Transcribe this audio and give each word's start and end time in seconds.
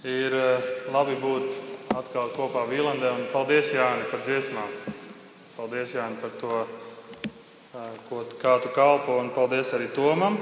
Ir 0.00 0.32
eh, 0.32 0.68
labi 0.88 1.12
būt 1.20 1.56
atkal 1.92 2.30
kopā 2.32 2.62
Vīlandē. 2.70 3.10
Un 3.12 3.26
paldies, 3.34 3.74
Jāni, 3.76 4.06
par 4.08 4.22
dziesmām. 4.24 4.70
Paldies, 5.58 5.92
Jāni, 5.92 6.16
par 6.22 6.30
to, 6.40 6.60
eh, 7.76 7.98
ko, 8.08 8.22
kā 8.40 8.54
tu 8.62 8.70
kalpo. 8.72 9.18
Un 9.20 9.28
paldies 9.28 9.74
arī 9.76 9.90
Tomam. 9.92 10.38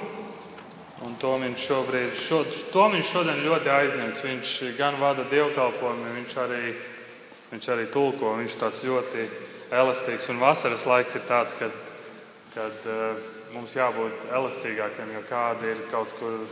Un 1.03 1.17
Tomiņš 1.19 1.65
šobrīd, 1.65 2.15
šo, 2.23 2.45
Tomiņš 2.71 3.11
šodien 3.11 3.43
ļoti 3.43 3.73
aizņemts. 3.75 4.23
Viņš 4.29 4.55
gan 4.79 4.95
vada 5.01 5.27
dievkalpojumu, 5.27 6.15
viņš 6.21 6.39
arī, 6.45 6.75
viņš 7.51 7.69
arī 7.75 7.91
tulko. 7.91 8.37
Viņš 8.39 8.57
tāds 8.63 8.81
ļoti 8.87 9.27
elastīgs. 9.75 10.31
Un 10.31 10.39
vasaras 10.39 10.87
laiks 10.87 11.19
ir 11.19 11.27
tāds, 11.27 11.59
kad, 11.59 11.75
kad 12.55 12.87
uh, 12.87 13.19
mums 13.55 13.75
jābūt 13.75 14.31
elastīgākiem, 14.31 15.15
jo 15.15 15.23
kādi 15.27 15.71
ir 15.75 15.87
kaut 15.91 16.15
kur 16.19 16.47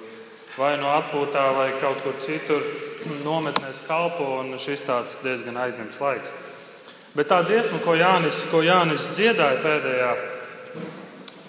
vai 0.57 0.77
no 0.81 0.91
atpūtā, 0.97 1.45
vai 1.57 1.69
kaut 1.81 2.01
kur 2.05 2.17
citur 2.23 2.65
nometnēs 3.29 3.85
kalpo, 3.89 4.39
un 4.41 4.57
šis 4.61 4.87
tāds 4.89 5.21
diezgan 5.25 5.59
aizņemts 5.67 6.01
laiks. 6.01 6.35
Bet 7.17 7.31
tā 7.33 7.41
dziesma, 7.49 7.81
ko 7.85 7.95
Jānis, 7.97 8.43
ko 8.51 8.61
Jānis 8.65 9.13
dziedāja 9.17 9.61
pēdējā, 9.63 10.09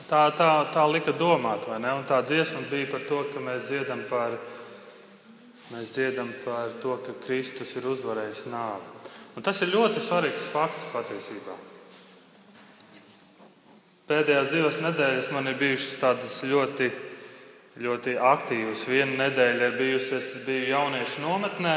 tā, 0.08 0.22
tā, 0.38 0.52
tā 0.72 0.86
lika 0.88 1.12
domāt, 1.16 1.68
vai 1.68 1.82
ne? 1.84 1.92
Un 2.00 2.06
tā 2.08 2.22
dziesma 2.24 2.64
bija 2.72 2.88
par 2.94 3.04
to, 3.10 3.24
ka 3.34 3.44
mēs 3.44 3.68
dziedam 3.68 4.06
par, 4.08 4.38
mēs 5.74 5.92
dziedam 5.96 6.32
par 6.46 6.72
to, 6.84 6.96
ka 7.04 7.18
Kristus 7.26 7.76
ir 7.76 7.90
uzvarējis 7.92 8.46
nāvi. 8.52 8.94
Un 9.38 9.44
tas 9.46 9.60
ir 9.62 9.74
ļoti 9.74 10.02
svarīgs 10.02 10.48
fakts 10.54 10.88
patiesībā. 10.94 11.58
Pēdējās 14.08 14.54
divas 14.54 14.80
nedēļas 14.80 15.28
man 15.36 15.52
ir 15.52 15.60
bijušas 15.60 16.00
tādas 16.00 16.40
ļoti 16.48 16.88
ļoti 17.82 18.18
aktīvs. 18.18 18.86
Vienu 18.90 19.18
nedēļu 19.20 19.66
ir 19.68 19.78
bijusi, 19.78 20.18
es 20.18 20.46
biju 20.46 20.72
jauniešu 20.72 21.24
nometnē, 21.24 21.76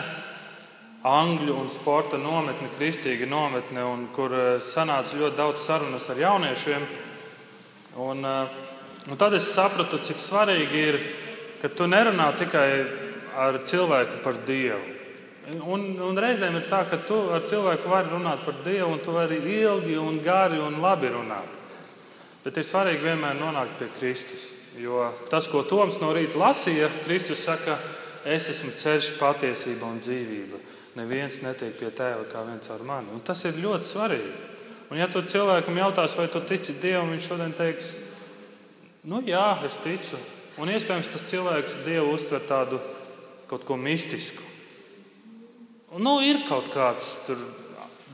angļu 1.06 1.56
un 1.56 1.70
sporta 1.72 2.18
nometne, 2.20 2.68
kristīga 2.76 3.28
nometne, 3.28 3.84
un 3.84 4.06
kur 4.14 4.34
eh, 4.36 4.50
sanāca 4.64 5.16
ļoti 5.16 5.38
daudz 5.38 5.64
sarunas 5.64 6.08
ar 6.12 6.20
jauniešiem. 6.20 6.86
Un, 8.04 8.24
eh, 8.24 8.58
un 9.08 9.20
tad 9.20 9.36
es 9.36 9.48
sapratu, 9.54 10.00
cik 10.04 10.20
svarīgi 10.20 10.84
ir, 10.92 11.00
ka 11.60 11.72
tu 11.72 11.88
nerunā 11.88 12.30
tikai 12.36 12.68
ar 13.36 13.60
cilvēku 13.64 14.22
par 14.24 14.40
Dievu. 14.46 14.96
Un, 15.50 15.96
un 16.04 16.18
reizēm 16.20 16.54
ir 16.60 16.68
tā, 16.70 16.84
ka 16.86 17.00
tu 17.08 17.16
ar 17.34 17.42
cilvēku 17.48 17.90
vari 17.90 18.12
runāt 18.12 18.44
par 18.44 18.60
Dievu, 18.64 18.92
un 18.94 19.02
tu 19.04 19.16
vari 19.16 19.40
ilgi, 19.40 19.96
un 19.98 20.20
gari 20.22 20.60
un 20.62 20.78
labi 20.84 21.10
runāt. 21.10 21.58
Bet 22.44 22.56
ir 22.56 22.64
svarīgi 22.64 23.04
vienmēr 23.04 23.36
nonākt 23.40 23.76
pie 23.80 23.88
Kristus. 23.98 24.59
Jo 24.78 25.08
tas, 25.30 25.48
ko 25.50 25.64
Toms 25.66 25.98
no 25.98 26.12
rīta 26.14 26.38
lasīja, 26.38 26.90
Kristus 27.04 27.42
saka, 27.42 27.74
es 28.24 28.46
esmu 28.52 28.70
ceļš, 28.78 29.14
patiesība 29.18 29.88
un 29.88 29.98
dzīvība. 30.02 30.60
Neviens 30.98 31.40
netiek 31.42 31.74
pie 31.78 31.90
tēva 31.94 32.26
kā 32.30 32.42
viens 32.46 32.70
ar 32.70 32.82
mani. 32.86 33.10
Un 33.14 33.22
tas 33.24 33.42
ir 33.46 33.58
ļoti 33.62 33.90
svarīgi. 33.90 34.30
Un, 34.90 34.98
ja 34.98 35.06
tu 35.10 35.22
cilvēkam 35.22 35.78
jautās, 35.78 36.16
vai 36.18 36.26
tu 36.30 36.42
tici 36.42 36.74
Dievam, 36.82 37.12
viņš 37.14 37.26
šodien 37.30 37.52
teiks, 37.54 37.90
nu 39.06 39.22
jā, 39.26 39.46
es 39.66 39.78
ticu. 39.84 40.18
Un 40.60 40.70
iespējams 40.72 41.12
tas 41.12 41.28
cilvēks 41.30 41.82
Dievu 41.86 42.14
uztver 42.16 42.42
tādu 42.48 42.80
kaut 43.50 43.64
ko 43.66 43.78
mistisku. 43.78 44.42
Un, 45.94 46.02
nu, 46.06 46.18
ir 46.26 46.42
kaut 46.48 46.68
kāds 46.74 47.06
tur 47.28 47.38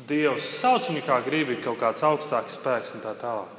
Dievs, 0.07 0.45
sauc 0.61 0.85
viņu 0.87 1.03
kā 1.05 1.19
gribi, 1.25 1.57
kaut 1.65 1.81
kāds 1.81 2.05
augstāks 2.07 2.61
spēks 2.61 2.93
un 2.95 3.03
tā 3.03 3.17
tālāk. 3.19 3.56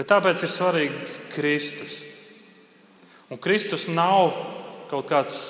Bet 0.00 0.08
tāpēc 0.08 0.46
ir 0.46 0.48
svarīgs 0.48 1.14
Kristus. 1.34 1.98
Un 3.28 3.36
Kristus 3.36 3.82
nav 3.92 4.30
kaut 4.88 5.10
kāds 5.10 5.40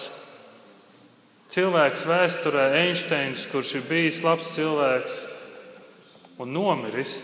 cilvēks 1.55 2.03
vēsturē, 2.11 2.65
Einsteins, 2.81 3.45
kurš 3.53 3.77
ir 3.79 3.85
bijis 3.87 4.19
labs 4.27 4.49
cilvēks 4.57 5.15
un 6.43 6.51
nomiris. 6.51 7.15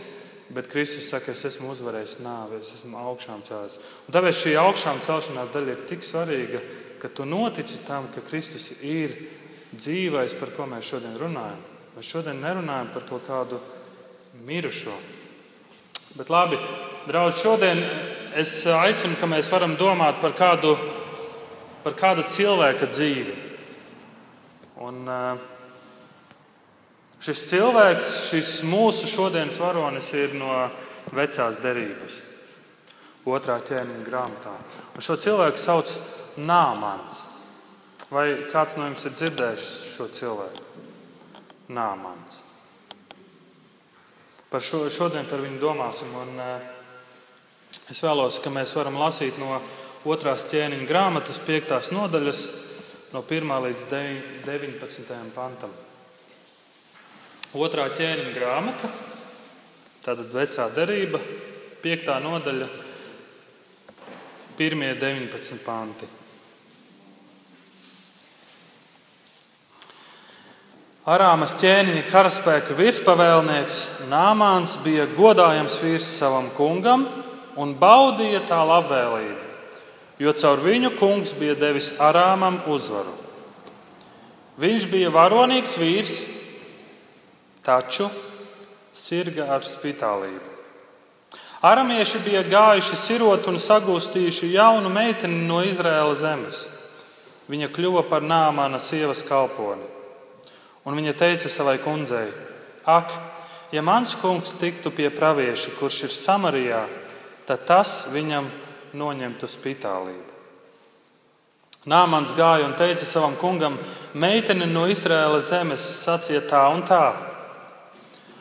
Bet 0.55 0.71
Kristus 0.71 1.11
saka, 1.11 1.35
es 1.35 1.43
esmu 1.51 1.73
uzvarējis 1.73 2.21
nāvi, 2.23 2.61
es 2.63 2.71
esmu 2.77 3.03
augšām 3.03 3.43
cēlies. 3.43 3.81
Un 4.07 4.15
tāpēc 4.15 4.39
šī 4.45 4.55
augšām 4.63 5.03
celšanās 5.03 5.51
daļa 5.51 5.75
ir 5.75 5.85
tik 5.91 6.07
svarīga, 6.07 6.63
ka 7.03 7.11
tu 7.11 7.27
notici 7.27 7.83
tam, 7.89 8.07
ka 8.15 8.23
Kristus 8.31 8.71
ir 8.87 9.19
dzīvais, 9.75 10.39
par 10.39 10.55
ko 10.55 10.71
mēs 10.71 10.95
šodien 10.95 11.19
runājam. 11.19 11.59
Mēs 11.99 12.15
šodien 12.15 12.39
nerunājam 12.39 12.95
par 12.95 13.11
kaut 13.11 13.27
kādu 13.27 13.59
mirušo. 14.47 14.95
Bet 16.17 16.31
labi, 16.33 16.59
Draugi, 17.07 17.39
šodien 17.39 17.83
es 18.35 18.53
aicinu, 18.67 19.19
ka 19.21 19.29
mēs 19.31 19.51
varam 19.53 19.77
domāt 19.77 20.17
par 20.23 20.33
kādu, 20.37 20.73
par 21.85 21.95
kādu 21.99 22.25
cilvēka 22.33 22.89
dzīvi. 22.91 23.35
Un, 24.87 25.03
eh, 25.09 25.39
šis 27.21 27.45
cilvēks, 27.51 28.09
šis 28.31 28.51
mūsu 28.69 29.09
šodienas 29.11 29.61
varonis, 29.61 30.13
ir 30.15 30.35
no 30.35 30.71
vecās 31.13 31.61
derības, 31.63 32.19
otrā 33.27 33.61
ķēniņa 33.61 34.09
grāmatā. 34.09 34.57
Un 34.95 35.01
šo 35.05 35.17
cilvēku 35.21 35.61
sauc 35.61 35.93
Nāmans. 36.37 37.25
Vai 38.11 38.27
kāds 38.53 38.77
no 38.77 38.85
jums 38.87 39.05
ir 39.09 39.17
dzirdējis 39.19 39.71
šo 39.97 40.11
cilvēku? 40.15 40.67
Nāmans. 41.69 42.46
Par 44.51 44.63
šo, 44.63 44.87
šodien 44.93 45.27
par 45.31 45.43
viņu 45.43 45.61
domāsim. 45.63 46.13
Un, 46.23 46.41
uh, 46.41 46.73
Es 47.87 48.01
vēlos, 48.03 48.41
ka 48.43 48.51
mēs 48.51 48.73
varam 48.75 48.97
lasīt 48.99 49.37
no 49.39 49.61
otrās 50.11 50.43
ķēniņa 50.51 50.89
grāmatas, 50.89 51.39
5. 51.47 51.93
nodaļas, 51.95 52.41
no 53.15 53.23
1 53.23 53.53
līdz 53.63 53.85
19. 54.43 55.21
pantam. 55.37 55.71
Otrā 57.63 57.87
ķēniņa 57.95 58.33
grāmata, 58.35 58.91
tātad 60.03 60.35
vecā 60.35 60.67
derība, 60.75 61.23
5. 61.87 62.11
nodaļa, 62.27 62.69
1. 64.59 64.87
19 65.07 65.63
panti. 65.63 66.11
Arāmas 71.07 71.53
ķēniņa 71.61 72.09
karaspēka 72.11 72.75
virspavēlnieks 72.75 74.09
Nāmāns 74.11 74.73
bija 74.83 75.05
godājams 75.15 75.77
vīrs 75.79 76.09
savam 76.17 76.49
kungam 76.57 77.05
un 77.63 77.77
baudīja 77.79 78.41
tā 78.49 78.59
labvēlību, 78.67 79.45
jo 80.19 80.35
caur 80.35 80.65
viņu 80.65 80.91
kungs 80.99 81.37
bija 81.39 81.55
devis 81.61 81.93
Arāmam 82.03 82.59
uzvaru. 82.67 83.15
Viņš 84.59 84.91
bija 84.91 85.15
varonīgs 85.15 85.79
vīrs, 85.79 86.19
taču 87.63 88.11
sirga 88.91 89.47
ar 89.55 89.63
spitālību. 89.63 90.55
Aramieši 91.63 92.27
bija 92.27 92.43
gājuši 92.51 92.99
sirot 92.99 93.47
un 93.47 93.63
sagūstījuši 93.63 94.57
jaunu 94.59 94.91
meiteni 94.91 95.47
no 95.47 95.63
Izraēlas 95.63 96.25
zemes. 96.27 96.65
Viņa 97.47 97.71
kļuva 97.71 98.09
par 98.11 98.27
nāmāna 98.27 98.83
sievas 98.83 99.23
kalponi. 99.23 99.95
Un 100.87 100.95
viņa 100.95 101.17
teica 101.19 101.51
savai 101.51 101.79
kundzei: 101.83 102.29
Ak, 102.87 103.11
ja 103.75 103.83
mans 103.83 104.15
kungs 104.21 104.55
tiktu 104.61 104.93
pie 104.95 105.11
pravieša, 105.11 105.75
kurš 105.81 106.05
ir 106.07 106.15
Samarijā, 106.15 106.85
tad 107.47 107.67
tas 107.67 107.99
viņam 108.15 108.47
noņemtu 108.95 109.51
spitālību. 109.51 110.33
Nāmans 111.87 112.33
gāja 112.35 112.67
un 112.67 112.75
teica 112.75 113.07
savam 113.07 113.37
kungam, 113.39 113.77
meitene 114.15 114.67
no 114.67 114.89
Izraēlas 114.91 115.53
zemes 115.53 115.85
sacīja 116.03 116.43
tā 116.51 116.65
un 116.75 116.83
tā. 116.87 117.05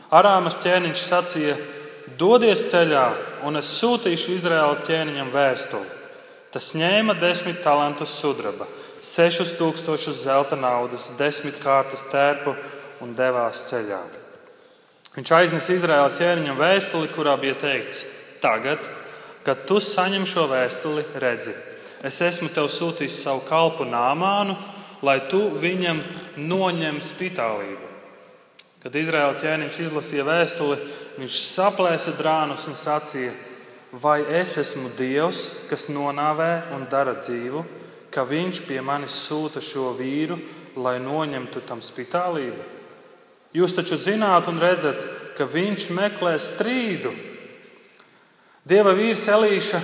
Arāmas 0.09 0.57
ķēniņš 0.63 1.03
sacīja, 1.05 1.57
dodies 2.17 2.63
ceļā, 2.71 3.05
un 3.45 3.61
es 3.61 3.69
sūtīšu 3.77 4.39
Izraēla 4.39 4.81
ķēniņam 4.87 5.29
vēstuli. 5.33 5.93
Tas 6.53 6.71
ņēma 6.77 7.17
desmit 7.21 7.61
talantus 7.61 8.15
sudraba, 8.17 8.65
sešus 9.05 9.55
tūkstošus 9.59 10.23
zelta 10.25 10.57
naudas, 10.57 11.11
desmit 11.19 11.59
kārtas 11.61 12.07
tērpu 12.09 12.55
un 13.05 13.13
devās 13.17 13.67
ceļā. 13.69 14.01
Viņš 15.15 15.31
aiznesa 15.31 15.75
Izraēla 15.77 16.11
ķēniņam 16.17 16.57
vēstuli, 16.59 17.11
kurā 17.13 17.37
bija 17.39 17.55
teikts: 17.61 18.03
Tagad, 18.43 18.81
kad 19.45 19.63
tu 19.69 19.79
saņem 19.79 20.25
šo 20.27 20.47
vēstuli, 20.51 21.05
redzi, 21.21 21.53
es 22.03 22.19
esmu 22.21 22.49
tev 22.51 22.67
sūtījis 22.71 23.21
savu 23.23 23.45
kalpu 23.47 23.87
nāmānu, 23.87 24.57
lai 25.05 25.19
tu 25.31 25.47
viņam 25.61 26.01
noņem 26.35 26.99
spitālību. 27.03 27.93
Kad 28.83 28.97
Izraēla 28.99 29.39
ķēniņš 29.41 29.79
izlasīja 29.85 30.25
vēstuli, 30.27 30.75
viņš 31.21 31.39
saplēsa 31.45 32.17
drānus 32.19 32.67
un 32.69 32.77
sacīja: 32.77 33.31
Vai 33.95 34.19
es 34.41 34.57
esmu 34.59 34.91
Dievs, 34.97 35.69
kas 35.69 35.87
nonāvē 35.93 36.73
un 36.75 36.83
dara 36.91 37.15
dzīvu, 37.21 37.63
ka 38.15 38.23
viņš 38.23 38.63
pie 38.69 38.79
manis 38.79 39.19
sūta 39.27 39.59
šo 39.59 39.91
vīru, 39.99 40.39
lai 40.79 40.97
noņemtu 41.03 41.61
tam 41.67 41.83
spitālību? 41.83 42.71
Jūs 43.55 43.75
taču 43.75 43.99
zināt 43.99 44.47
un 44.51 44.59
redzat, 44.59 44.99
ka 45.35 45.47
viņš 45.47 45.89
meklē 45.95 46.37
strīdu 46.39 47.11
Dieva 48.65 48.95
vīrs 48.97 49.27
Elīša 49.29 49.79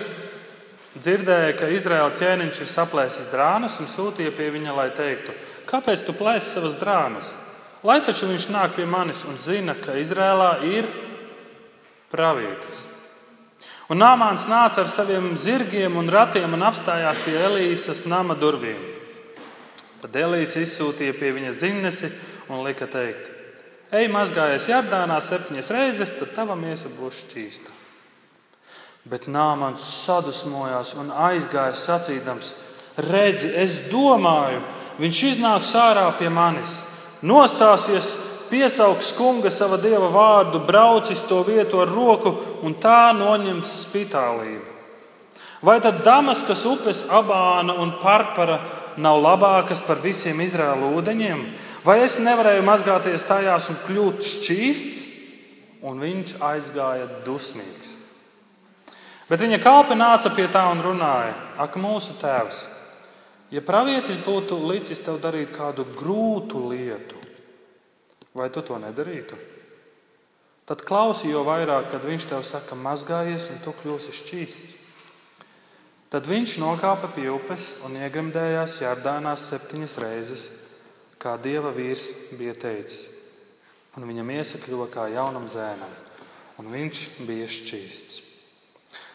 dzirdēja, 0.98 1.52
ka 1.54 1.68
Izraēla 1.70 2.16
ķēniņš 2.18 2.62
ir 2.64 2.70
saplēsis 2.72 3.28
drānas 3.30 3.76
un 3.78 3.86
sūtīja 3.86 4.32
pie 4.34 4.48
viņa, 4.56 4.74
lai 4.74 4.88
teiktu, 4.98 5.36
kāpēc 5.70 6.02
tu 6.08 6.16
plēsi 6.18 6.56
savas 6.56 6.80
drānas? 6.82 7.30
Lai 7.86 8.00
taču 8.02 8.32
viņš 8.32 8.48
nāk 8.50 8.74
pie 8.74 8.88
manis 8.90 9.22
un 9.30 9.38
zina, 9.38 9.76
ka 9.78 9.94
Izrēlā 10.02 10.50
ir 10.66 10.90
pravietis. 12.10 12.88
Un 13.92 14.00
Nāmāns 14.00 14.46
nāca 14.48 14.86
ar 14.86 14.88
saviem 14.88 15.34
zirgiem 15.36 15.98
un 16.00 16.08
ratiem 16.08 16.54
un 16.56 16.62
apstājās 16.64 17.26
pie 17.26 17.34
Elīzes 17.44 18.06
nama 18.08 18.38
durvīm. 18.40 18.80
Tad 20.00 20.16
Elīze 20.16 20.64
izsūtīja 20.64 21.18
pie 21.18 21.34
viņa 21.36 21.52
zinnesi 21.60 22.08
un 22.48 22.64
lika 22.64 22.88
teikt: 22.88 23.28
Ej, 23.92 24.08
mazgājies 24.14 24.70
Jardānā 24.72 25.18
septiņas 25.20 25.74
reizes, 25.76 26.16
tad 26.22 26.32
tava 26.38 26.56
miesa 26.56 26.88
būs 26.96 27.20
šķīsta. 27.26 27.76
Bet 29.12 29.28
Nāmans 29.28 29.84
sadusmojās 30.06 30.94
un 31.02 31.12
aizgāja 31.12 31.76
sacīdams: 31.76 32.54
Redzi, 33.12 33.52
es 33.60 33.90
domāju, 33.92 34.64
viņš 35.04 35.24
iznāks 35.34 35.76
ārā 35.76 36.08
pie 36.16 36.32
manis, 36.32 36.80
nostāsies 37.28 38.14
piesaugs 38.52 39.14
kunga 39.16 39.50
sava 39.50 39.80
dieva 39.80 40.10
vārdu, 40.12 40.60
braucis 40.68 41.24
to 41.30 41.40
vietu 41.48 41.80
ar 41.82 41.90
roku 41.90 42.36
un 42.68 42.76
tā 42.76 43.14
noņems 43.16 43.72
spitālību. 43.88 44.68
Vai 45.62 45.78
tad 45.80 46.02
Damaskas 46.04 46.66
upes 46.66 47.06
abāna 47.14 47.78
un 47.80 47.94
parpara 48.02 48.58
nav 48.98 49.22
labākas 49.22 49.82
par 49.86 50.02
visiem 50.02 50.42
Izraēlu 50.42 50.90
ūdeņiem? 50.98 51.46
Vai 51.86 52.02
es 52.02 52.18
nevarēju 52.22 52.66
mazgāties 52.66 53.26
tajās 53.30 53.70
un 53.70 53.80
kļūt 53.86 54.26
šķīsts? 54.26 55.02
Un 55.86 56.02
viņš 56.02 56.36
aizgāja 56.46 57.08
dusmīgs. 57.26 57.96
Bet 59.30 59.42
viņa 59.42 59.62
kalpi 59.64 59.96
nāca 59.96 60.34
pie 60.36 60.50
tā 60.52 60.66
un 60.74 60.82
runāja: 60.84 61.32
Ak, 61.62 61.78
mūsu 61.80 62.18
tēvs, 62.20 62.60
ja 63.54 63.64
pravietis 63.66 64.20
būtu 64.26 64.58
licis 64.68 65.02
tev 65.06 65.22
darīt 65.24 65.54
kādu 65.56 65.86
grūtu 65.96 66.66
lietu, 66.74 67.21
vai 68.38 68.50
tu 68.54 68.64
to 68.66 68.78
nedarītu? 68.82 69.40
Tad 70.72 70.86
klausi 70.88 71.32
jo 71.32 71.42
vairāk, 71.44 71.90
kad 71.92 72.06
viņš 72.06 72.30
tev 72.30 72.46
saka, 72.48 72.78
mazgājies, 72.80 73.50
un 73.52 73.60
tu 73.64 73.74
kļūsi 73.82 74.14
šķīsts. 74.16 74.78
Tad 76.12 76.28
viņš 76.28 76.58
nokāpa 76.60 77.10
pie 77.16 77.30
upes 77.32 77.82
un 77.88 77.96
iegremdējās 78.00 78.82
Jardānās 78.84 79.48
septiņas 79.52 79.98
reizes, 80.04 80.42
kā 81.20 81.38
dieva 81.40 81.72
vīrs 81.76 82.36
bija 82.40 82.56
teicis. 82.56 83.06
Un 83.96 84.08
viņa 84.08 84.24
miesa 84.24 84.60
kļuva 84.64 84.88
kā 84.92 85.08
jaunam 85.12 85.48
zēnam, 85.52 85.92
un 86.60 86.72
viņš 86.72 87.06
bija 87.28 87.48
šķīsts. 87.52 88.20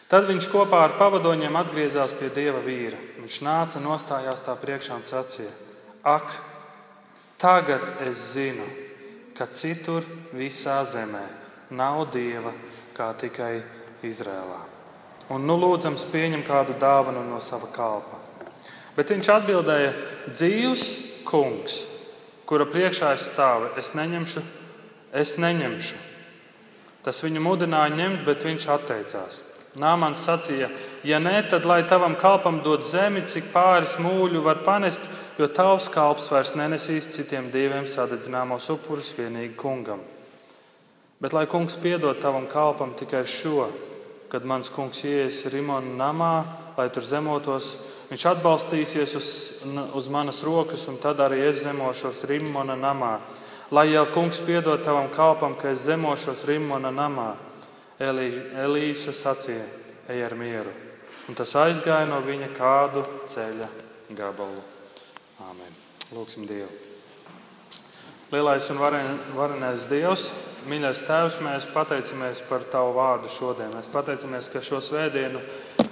Tad 0.07 0.29
viņš 0.29 0.47
kopā 0.53 0.85
ar 0.85 0.93
pavadoņiem 0.97 1.57
atgriezās 1.59 2.13
pie 2.15 2.29
dieva 2.31 2.61
vīra. 2.63 2.99
Viņš 3.19 3.39
nāca, 3.43 3.81
nostājās 3.83 4.45
tā 4.45 4.55
priekšā 4.55 4.95
un 4.95 5.03
sacīja: 5.03 5.51
Ak, 6.07 6.29
tagad 7.41 7.83
es 8.05 8.21
zinu, 8.37 8.63
ka 9.37 9.45
citur 9.53 10.05
visā 10.33 10.79
zemē 10.87 11.23
nav 11.77 12.07
dieva 12.13 12.53
kā 12.97 13.11
tikai 13.19 13.61
Izrēlā. 14.05 14.61
Un 15.33 15.43
nu 15.45 15.57
lūdzams, 15.59 16.07
pieņem 16.11 16.45
kādu 16.47 16.77
dāvanu 16.79 17.21
no 17.27 17.39
sava 17.43 17.67
kalpa. 17.73 18.17
Bet 18.97 19.11
viņš 19.13 19.29
atbildēja: 19.33 19.91
Dzīvs 20.31 20.83
kungs, 21.27 21.75
kura 22.49 22.65
priekšā 22.65 23.11
es 23.17 23.27
stāvu, 23.33 23.69
es 23.77 23.91
neņemšu, 23.97 24.43
es 25.13 25.35
neņemšu. 25.41 25.99
Tas 27.05 27.21
viņu 27.23 27.43
mudināja 27.43 27.93
ņemt, 27.95 28.23
bet 28.25 28.45
viņš 28.47 28.69
atteicās. 28.73 29.41
Nāmans 29.77 30.23
sacīja: 30.25 30.71
Ja 31.05 31.19
nē, 31.21 31.43
tad 31.51 31.67
lai 31.69 31.83
tavam 31.87 32.15
kalpam 32.17 32.63
dod 32.65 32.87
zemi, 32.89 33.21
cik 33.27 33.51
pāris 33.53 33.99
mūļu 34.01 34.41
var 34.47 34.63
panest, 34.65 35.03
jo 35.37 35.47
tavs 35.47 35.89
kalps 35.93 36.31
vairs 36.33 36.55
nenesīs 36.57 37.11
citiem 37.13 37.51
dieviem 37.53 37.85
sadedzināmos 37.89 38.69
upurus 38.73 39.13
vienīgi 39.17 39.53
kungam. 39.57 40.01
Bet 41.21 41.33
lai 41.33 41.47
kungs 41.49 41.77
piedod 41.81 42.17
tavam 42.21 42.45
kalpam 42.49 42.93
tikai 42.97 43.23
šo, 43.25 43.67
kad 44.29 44.45
mans 44.45 44.69
kungs 44.69 45.01
ies 45.07 45.45
Rimona 45.53 45.95
namā, 45.97 46.33
lai 46.77 46.89
tur 46.93 47.05
zemotos, 47.05 47.71
viņš 48.11 48.25
atbalstīsies 48.33 49.15
uz, 49.17 49.29
uz 49.97 50.09
manas 50.13 50.43
rokas, 50.45 50.85
un 50.91 50.99
tad 51.01 51.21
arī 51.25 51.41
es 51.47 51.63
zemošos 51.63 52.21
Rimona 52.29 52.77
namā. 52.77 53.17
Lai 53.73 53.89
jau 53.91 54.05
kungs 54.13 54.39
piedod 54.45 54.85
tavam 54.85 55.09
kalpam, 55.11 55.57
ka 55.57 55.73
es 55.73 55.87
zemošos 55.89 56.45
Rimona 56.47 56.93
namā, 56.93 57.33
Elī, 57.97 58.29
Elīša 58.67 59.13
sacīja, 59.17 59.65
ej 60.13 60.23
ar 60.23 60.37
mieru. 60.37 60.73
Un 61.27 61.35
tas 61.35 61.57
aizgāja 61.57 62.05
no 62.07 62.21
viņa 62.21 62.53
kādu 62.55 63.01
ceļa 63.33 63.73
gabalu. 64.13 64.76
Āmen. 65.37 65.73
Lūksim 66.15 66.47
Dievu. 66.49 66.69
Lielais 68.33 68.65
un 68.73 68.79
varenais 68.81 69.83
Dievs, 69.87 70.23
mīļais 70.67 71.03
Tēvs, 71.05 71.35
mēs 71.45 71.67
pateicamies 71.71 72.41
par 72.49 72.65
Tavu 72.71 72.95
vārdu 72.95 73.29
šodien. 73.29 73.69
Mēs 73.75 73.89
pateicamies, 73.93 74.49
ka 74.49 74.63
šo 74.65 74.79
svētdienu 74.81 75.39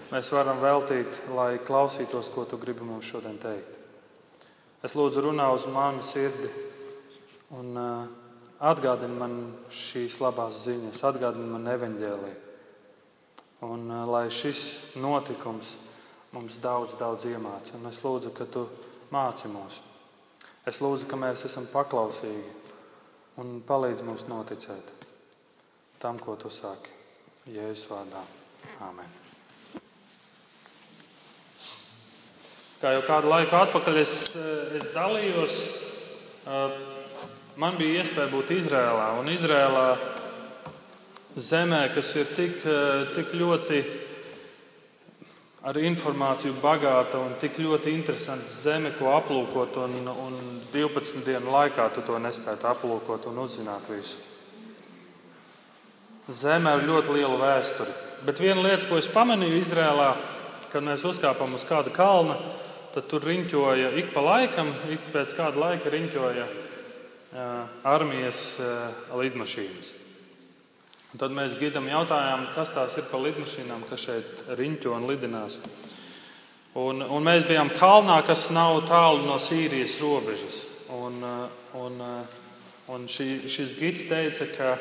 mēs 0.09 0.31
varam 0.33 0.57
veltīt, 0.63 1.19
lai 1.37 1.59
klausītos, 1.61 2.31
ko 2.33 2.47
Tu 2.49 2.57
gribi 2.57 2.87
mums 2.87 3.05
šodien 3.05 3.37
teikt. 3.39 3.77
Es 4.83 4.97
lūdzu, 4.97 5.21
runā 5.27 5.45
uz 5.53 5.67
manu 5.69 6.01
sirdi 6.03 6.49
un 7.53 7.77
uh, 7.77 8.09
atgādini 8.65 9.19
man 9.21 9.37
šīs 9.69 10.17
labās 10.25 10.63
ziņas, 10.65 11.03
atgādini 11.05 11.53
man 11.53 11.69
evaņģēliju. 11.75 12.35
Un 13.69 13.85
uh, 13.93 14.01
lai 14.09 14.25
šis 14.33 14.97
notikums 14.97 15.75
mums 16.33 16.57
daudz, 16.65 16.97
daudz 16.99 17.29
iemācīja. 17.29 17.85
Es 17.93 18.01
lūdzu, 18.01 18.33
ka 18.33 18.49
Tu 18.49 18.65
māci 19.13 19.51
mūs. 19.51 19.81
Es 20.65 20.81
lūdzu, 20.81 21.05
ka 21.09 21.17
mēs 21.19 21.45
esam 21.45 21.67
paklausīgi 21.69 22.53
un 23.41 23.59
palīdz 23.67 24.01
mums 24.07 24.25
noticēt 24.31 24.93
tam, 26.01 26.17
ko 26.21 26.35
tu 26.39 26.49
saki. 26.49 26.93
Jēzus 27.53 27.85
vārdā. 27.91 28.23
Āmen. 28.81 29.11
Kā 32.81 32.95
jau 32.95 33.03
kādu 33.05 33.29
laiku 33.29 33.55
atpakaļ 33.59 33.99
es, 34.01 34.15
es 34.77 34.89
dalījos, 34.95 35.59
man 37.61 37.77
bija 37.79 38.01
iespēja 38.01 38.31
būt 38.33 38.55
Izrēlā. 38.57 39.11
Un 39.21 39.29
Izrēlā 39.31 39.85
zemē, 41.37 41.83
kas 41.95 42.11
ir 42.17 42.33
tik, 42.33 42.57
tik 43.15 43.37
ļoti 43.37 43.81
ar 45.65 45.77
informāciju 45.81 46.59
bagāta 46.61 47.17
un 47.17 47.33
tik 47.41 47.57
ļoti 47.57 47.93
interesanta 47.95 48.45
zeme, 48.45 48.91
ko 48.99 49.15
aplūkot. 49.15 49.79
Un, 49.81 50.09
un 50.13 50.37
12 50.73 51.23
dienu 51.25 51.53
laikā 51.55 51.87
tu 51.95 52.03
to 52.05 52.19
nespēji 52.21 52.67
aplūkot 52.69 53.25
un 53.31 53.41
uzzināt 53.45 53.89
visu. 53.89 54.21
Zeme 56.29 56.69
ar 56.73 56.85
ļoti 56.85 57.17
lielu 57.17 57.41
vēsturi. 57.41 57.97
Bet 58.25 58.41
viena 58.41 58.61
lieta, 58.65 58.85
ko 58.89 58.97
es 58.97 59.09
pamanīju 59.09 59.57
Izrēlā, 59.61 60.13
kad 60.71 60.85
mēs 60.85 61.05
uzkāpām 61.05 61.53
uz 61.57 61.65
kāda 61.69 61.93
kalna, 61.93 62.37
tad 62.93 63.09
tur 63.09 63.25
riņķoja 63.25 63.91
ik 64.01 64.13
pa 64.13 64.23
laikam, 64.25 64.71
ik 64.93 65.11
pēc 65.13 65.35
kāda 65.37 65.61
laika 65.61 65.93
riņķoja 65.93 66.47
uh, 66.47 67.77
armijas 67.89 68.47
uh, 68.61 69.13
lidmašīnas. 69.21 69.94
Un 71.15 71.19
tad 71.21 71.31
mēs 71.31 71.53
gidam 71.55 71.85
jautājām, 71.87 72.41
kas 72.51 72.73
tās 72.75 72.97
ir 72.99 73.05
par 73.07 73.21
lidmašīnām, 73.23 73.85
kas 73.87 74.01
šeit 74.03 74.49
riņķo 74.59 74.91
un 74.91 75.05
lidinās. 75.07 75.53
Un, 76.75 76.99
un 76.99 77.23
mēs 77.23 77.45
bijām 77.47 77.69
kalnā, 77.71 78.17
kas 78.27 78.49
nav 78.51 78.81
tālu 78.89 79.21
no 79.23 79.37
Sīrijas 79.39 79.93
robežas. 80.03 80.57
Un, 80.91 81.23
un, 81.79 82.03
un 82.91 83.05
šī, 83.07 83.29
šis 83.47 83.71
gids 83.79 84.09
teica, 84.09 84.49
ka 84.57 84.73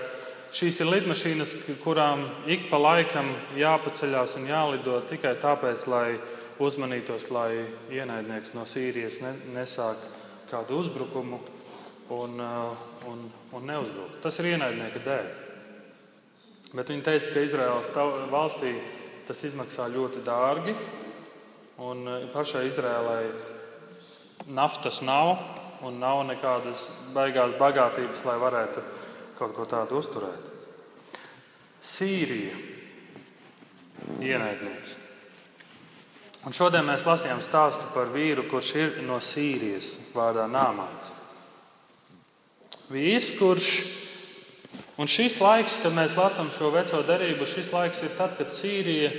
šīs 0.59 0.81
ir 0.83 0.91
lidmašīnas, 0.91 1.55
kurām 1.85 2.27
ik 2.51 2.67
pa 2.67 2.83
laikam 2.83 3.31
jāpaceļās 3.55 4.35
un 4.41 4.51
jālido 4.51 4.99
tikai 5.07 5.37
tāpēc, 5.39 5.87
lai 5.87 6.17
uzmanītos, 6.59 7.29
lai 7.31 7.63
ienaidnieks 7.95 8.57
no 8.59 8.67
Sīrijas 8.67 9.23
nesāk 9.55 10.03
kādu 10.51 10.83
uzbrukumu 10.83 11.39
un, 12.19 12.45
un, 13.15 13.25
un 13.55 13.73
neuzbruk. 13.73 14.19
Tas 14.27 14.43
ir 14.43 14.57
ienaidnieka 14.57 15.07
dēļ. 15.07 15.33
Bet 16.75 16.91
viņi 16.91 17.05
teica, 17.07 17.29
ka 17.31 17.43
Izraēlas 17.47 17.91
valstī 18.33 18.73
tas 19.29 19.45
izmaksā 19.47 19.87
ļoti 19.95 20.25
dārgi. 20.27 20.75
Un 21.87 22.03
e, 22.07 22.17
pašai 22.35 22.65
Izraēlai 22.67 23.23
naftas 24.55 24.99
nav 25.07 25.37
un 25.87 26.01
nav 26.03 26.25
nekādas 26.27 26.83
baigās 27.15 27.55
bagātības, 27.61 28.27
lai 28.27 28.37
varētu 28.43 28.83
kaut 29.39 29.55
ko 29.55 29.69
tādu 29.71 30.01
uzturēt. 30.03 30.51
Sīrija 31.85 32.59
ienaidnieks. 34.25 34.99
Un 36.45 36.53
šodien 36.53 36.85
mēs 36.91 37.07
lasījām 37.07 37.39
stāstu 37.45 37.87
par 37.95 38.11
vīru, 38.13 38.49
kurš 38.51 38.75
ir 38.81 38.97
no 39.07 39.21
Sīrijas, 39.23 40.11
vārdā 40.17 40.51
Nāmāns. 40.51 41.15
Vīrs, 42.91 43.31
kurš 43.39 43.71
Un 45.01 45.11
šis 45.11 45.41
laiks, 45.43 45.81
kad 45.83 45.95
mēs 45.97 46.15
lasām 46.15 46.47
šo 46.55 46.71
veco 46.71 47.01
derību, 47.03 47.49
šis 47.51 47.73
laiks 47.75 48.05
ir 48.07 48.13
tad, 48.15 48.37
kad 48.39 48.53
Sīrija 48.55 49.11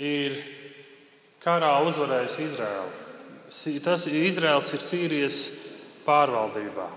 ir 0.00 0.38
karā 1.42 1.74
uzvarējis 1.84 2.38
Izraēlu. 2.46 3.00
Tas 3.84 4.06
Izraels 4.08 4.72
ir 4.72 4.80
Sīrijas 4.80 5.40
pārvaldībā. 6.06 6.88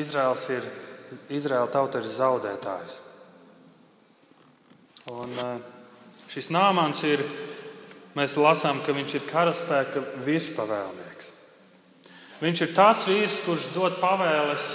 Izraels 0.00 0.46
ir, 0.54 0.64
Izraēla 1.28 1.68
tauta 1.72 2.00
ir 2.00 2.08
zaudētājs. 2.08 2.98
Un 5.12 5.36
eh, 5.44 5.60
šis 6.32 6.48
nāmans 6.52 7.04
ir, 7.08 7.20
mēs 8.16 8.36
lasām, 8.40 8.80
ka 8.84 8.96
viņš 8.96 9.18
ir 9.18 9.28
karaspēka 9.28 10.04
virspavēlnieks. 10.24 11.34
Viņš 12.38 12.64
ir 12.64 12.74
tas 12.76 13.04
vīrs, 13.08 13.40
kurš 13.44 13.72
dod 13.74 13.96
pavēles, 14.00 14.66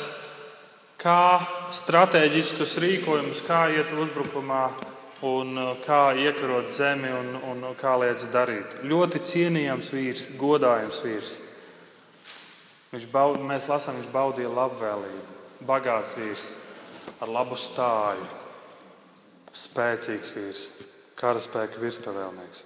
kā 1.04 1.44
strateģiskus 1.74 2.78
rīkojumus, 2.80 3.44
kā 3.44 3.66
iet 3.76 3.92
uzbrukumā 3.92 4.64
un 5.28 5.58
uh, 5.60 5.72
kā 5.84 6.14
iekarot 6.20 6.72
zemi 6.72 7.12
un, 7.12 7.36
un 7.52 7.66
kā 7.80 7.96
lietas 8.00 8.32
darīt. 8.32 8.78
Ļoti 8.88 9.24
cienījams 9.28 9.92
vīrs, 9.96 10.30
godājams 10.40 11.02
vīrs. 11.04 11.34
Viņš 12.94 13.08
baud, 13.12 13.40
mēs 13.44 13.68
lasām, 13.72 13.98
viņš 13.98 14.12
baudīja 14.14 14.52
labvēlību, 14.54 15.38
bagāts 15.68 16.14
vīrs, 16.20 16.48
ar 17.24 17.32
labu 17.32 17.58
stāju, 17.58 18.28
spēcīgs 19.54 20.34
vīrs, 20.36 20.64
karaspēka 21.20 21.82
virspavēlnieks, 21.82 22.64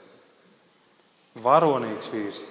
varonīgs 1.46 2.12
vīrs. 2.13 2.44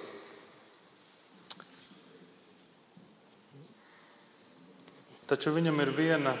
Taču 5.27 5.51
viņam 5.51 5.81
ir 5.83 5.89
viena 5.91 6.31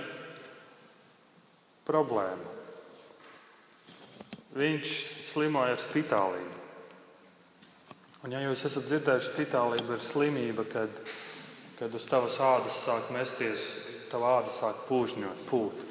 problēma. 1.87 2.53
Viņš 4.57 4.91
slimoja 5.27 5.75
ar 5.75 5.81
spitālību. 5.83 6.53
Un, 8.23 8.33
ja 8.33 8.39
jūs 8.45 8.63
esat 8.67 8.87
dzirdējuši, 8.87 9.27
spitālība 9.33 9.97
ir 9.97 10.03
slimība, 10.03 10.63
kad, 10.71 11.01
kad 11.77 11.93
uz 11.99 12.05
tavas 12.09 12.39
ādas 12.43 12.77
sāk 12.87 13.11
mesties, 13.15 13.65
tava 14.11 14.37
āda 14.39 14.55
sāk 14.55 14.85
pūžņot, 14.87 15.43
pūt. 15.51 15.83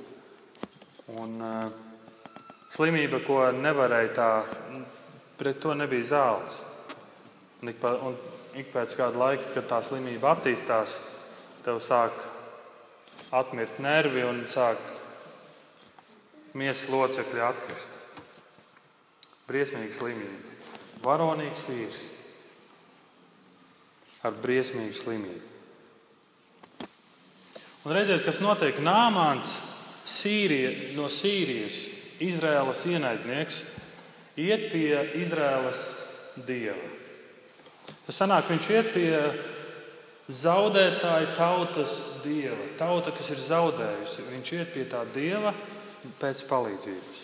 Un, 1.20 1.36
uh, 1.38 2.32
slimība, 2.72 3.20
ko 3.24 3.42
nevarēja 3.54 4.14
tā, 4.16 4.30
pret 5.36 5.60
to 5.62 5.76
nebija 5.76 6.08
zāles. 6.10 6.62
Un 7.60 7.72
ik, 7.72 7.78
pa, 7.80 7.92
un 8.08 8.16
ik 8.56 8.72
pēc 8.72 8.96
kāda 8.98 9.20
laika, 9.20 9.52
kad 9.54 9.68
tā 9.70 9.82
slimība 9.84 10.32
attīstās, 10.32 10.96
tev 11.64 11.78
sāk 11.84 12.35
atmirt 13.34 13.78
nervi 13.82 14.22
un 14.26 14.44
sāk 14.50 14.80
miesas 16.56 16.90
locekļi 16.92 17.42
atkrist. 17.46 17.94
Briesmīga 19.46 19.94
slimība. 19.94 20.54
Varonīgs 21.04 21.66
vīrs 21.70 22.04
ar 24.26 24.34
briesmīgu 24.42 24.96
slimību. 24.98 25.52
Un 27.86 27.94
redziet, 27.94 28.24
kas 28.26 28.40
notiek 28.42 28.80
Nāmāns 28.82 29.60
Sīrija, 30.06 30.72
no 30.96 31.06
Sīrijas, 31.10 31.76
Izraēlas 32.22 32.82
ienaidnieks, 32.90 33.60
iet 34.42 34.68
pie 34.72 34.90
Izraēlas 35.20 35.82
dieva. 36.46 36.90
Tas 38.06 38.18
sanāk, 38.18 38.48
viņš 38.50 38.70
iet 38.74 38.90
pie 38.94 39.12
zaudētāja 40.32 41.34
tautas 41.36 42.22
dieva, 42.24 42.70
tauta, 42.78 43.12
kas 43.14 43.30
ir 43.30 43.42
zaudējusi. 43.42 44.26
Viņš 44.32 44.52
iet 44.58 44.72
pie 44.74 44.86
tā 44.90 45.04
dieva 45.14 45.54
pēc 46.20 46.42
palīdzības. 46.50 47.22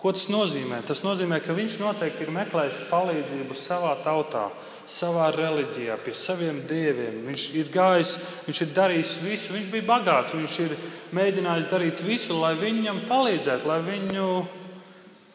Ko 0.00 0.14
tas 0.16 0.30
nozīmē? 0.32 0.78
Tas 0.88 1.02
nozīmē, 1.04 1.42
ka 1.44 1.52
viņš 1.52 1.74
noteikti 1.82 2.24
ir 2.24 2.30
meklējis 2.32 2.86
palīdzību 2.88 3.56
savā 3.56 3.92
tautā, 4.00 4.46
savā 4.88 5.26
reliģijā, 5.34 5.98
pie 6.00 6.14
saviem 6.16 6.62
dieviem. 6.68 7.18
Viņš 7.26 7.44
ir 7.60 7.68
gājis, 7.72 8.14
viņš 8.46 8.62
ir 8.64 8.72
darījis 8.78 9.12
visu, 9.26 9.52
viņš 9.56 9.68
bija 9.74 9.88
bagāts, 9.90 10.36
viņš 10.38 10.56
ir 10.64 10.72
mēģinājis 11.16 11.68
darīt 11.72 12.00
visu, 12.06 12.38
lai 12.40 12.54
viņam 12.56 13.04
palīdzētu, 13.10 13.68
lai 13.68 13.78
viņu 13.90 14.30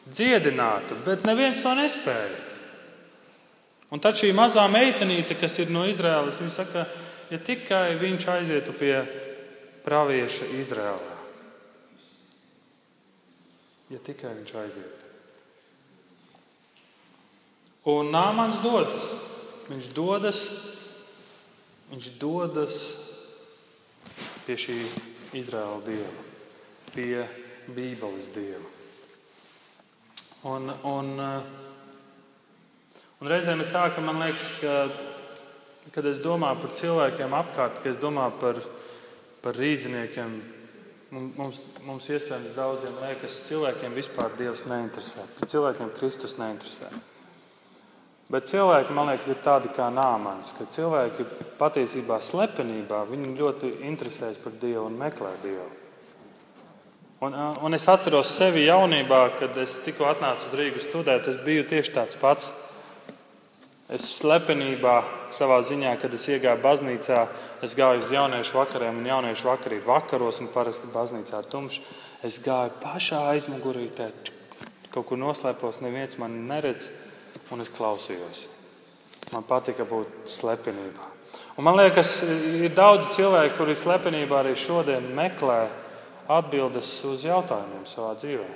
dziedinātu, 0.10 0.98
bet 1.06 1.30
neviens 1.30 1.62
to 1.62 1.78
nespēja. 1.78 2.45
Un 3.94 4.02
tad 4.02 4.18
šī 4.18 4.32
mazā 4.34 4.66
meitenīte, 4.72 5.38
kas 5.38 5.60
ir 5.62 5.70
no 5.74 5.84
Izraēlas, 5.86 6.40
viņa 6.42 6.54
saka, 6.54 6.88
ja 7.30 7.38
tikai 7.38 7.98
viņš 8.02 8.30
aizietu 8.38 8.74
pie 8.80 8.96
pravieša 9.86 10.50
Izraēlā 10.62 11.16
ja 13.90 14.02
tikai 14.02 14.34
viņš 14.40 14.54
aiziet. 14.60 15.02
Un 17.92 18.10
Nāmans 18.14 18.62
dodas. 18.64 19.10
Viņš 19.66 19.90
dodas, 19.98 20.40
viņš 21.90 22.08
dodas 22.22 22.76
pie 24.46 24.58
šī 24.62 24.78
Izraēla 25.38 25.80
dieva, 25.88 26.26
pie 26.94 27.24
Bībeles 27.74 28.30
dieva. 28.36 28.70
Un, 30.46 30.70
un, 30.86 31.10
un 33.22 33.32
reizēm 33.32 33.64
ir 33.64 33.72
tā, 33.74 33.88
ka 33.96 34.04
man 34.04 34.20
liekas, 34.24 34.50
ka, 34.62 34.76
kad 35.96 36.10
es 36.10 36.20
domāju 36.24 36.66
par 36.66 36.76
cilvēkiem 36.82 37.40
apkārt, 37.40 37.80
kad 37.82 37.94
es 37.94 38.02
domāju 38.02 38.38
par, 38.42 38.62
par 39.46 39.60
rīzniekiem, 39.60 40.38
Mums, 41.16 41.62
mums 41.86 42.08
iespējams 42.10 42.56
daudziem 42.58 42.96
liekas, 43.00 43.36
ka 43.38 43.48
cilvēkiem 43.48 43.94
vispār 43.96 44.34
Dievs 44.36 44.66
neinteresē. 44.68 45.22
Ka 45.38 45.48
cilvēkiem 45.48 45.94
Kristus 45.96 46.34
neinteresē. 46.40 46.90
Bet 48.34 48.50
cilvēki, 48.50 48.92
man 48.98 49.12
liekas, 49.12 49.30
ir 49.30 49.40
tādi 49.46 49.70
kā 49.72 49.86
nāmans, 49.94 50.50
ka 50.58 50.66
cilvēki 50.74 51.28
patiesībā 51.60 52.18
slepenībā 52.26 53.04
ļoti 53.14 53.72
interesējas 53.86 54.42
par 54.44 54.58
Dievu 54.60 54.88
un 54.90 54.98
meklē 55.00 55.32
Dievu. 55.44 55.70
Un, 57.24 57.38
un 57.64 57.78
es 57.78 57.86
atceros 57.88 58.34
sevi 58.36 58.66
jaunībā, 58.66 59.22
kad 59.40 59.56
es 59.62 59.78
tikko 59.86 60.10
atnācu 60.10 60.50
uz 60.50 60.58
Rīgas 60.58 60.90
studēt, 60.90 61.30
es 61.32 61.38
biju 61.46 61.64
tieši 61.70 61.94
tāds 61.96 62.18
pats. 62.20 62.50
Es 63.86 64.06
slepenībā 64.18 64.96
savā 65.30 65.60
ziņā, 65.62 65.92
kad 66.02 66.14
es 66.18 66.24
iegāju 66.34 66.58
baznīcā, 66.64 67.20
es 67.62 67.76
gāju 67.78 68.02
uz 68.02 68.14
jauniešu 68.16 68.58
vakariem, 68.58 68.98
un 68.98 69.10
jauniešu 69.12 69.46
vakarī 69.46 69.78
vakaros, 69.86 70.40
un 70.42 70.50
parasti 70.50 70.90
baznīcā 70.90 71.44
ir 71.44 71.50
tumšs. 71.52 71.84
Es 72.26 72.40
gāju 72.42 72.74
pašā 72.82 73.20
aizmugurītē, 73.36 74.08
kaut 74.90 75.06
kur 75.12 75.22
noslēpos, 75.22 75.84
neviens 75.86 76.18
mani 76.18 76.42
neredz, 76.48 76.90
un 77.54 77.62
es 77.62 77.70
klausījos. 77.70 78.48
Man 79.36 79.46
patika 79.46 79.86
būt 79.86 80.26
slepenībā. 80.34 81.12
Un 81.60 81.70
man 81.70 81.78
liekas, 81.78 82.18
ir 82.58 82.74
daudz 82.74 83.12
cilvēku, 83.14 83.54
kuri 83.60 83.78
slepenībā 83.78 84.42
arī 84.42 84.58
šodien 84.58 85.12
meklē 85.14 85.68
atbildes 86.34 86.90
uz 87.06 87.22
jautājumiem 87.28 87.86
savā 87.86 88.16
dzīvē. 88.18 88.50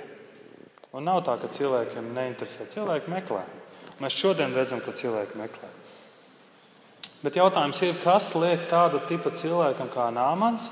Un 0.98 1.06
nav 1.06 1.22
tā, 1.22 1.38
ka 1.38 1.54
cilvēkiem 1.54 2.10
neinteresē. 2.18 2.66
Cilvēki 2.74 3.14
meklē. 3.14 3.46
Mēs 4.00 4.16
šodien 4.16 4.54
redzam, 4.56 4.80
ka 4.80 4.94
cilvēki 4.96 5.36
meklē. 5.36 5.68
Bet 7.20 7.36
jautājums 7.36 7.82
ir, 7.84 7.98
kas 8.00 8.30
liek 8.40 8.62
tāda 8.70 9.02
tipa 9.04 9.32
cilvēkam 9.36 9.90
kā 9.92 10.06
Nāmans 10.14 10.70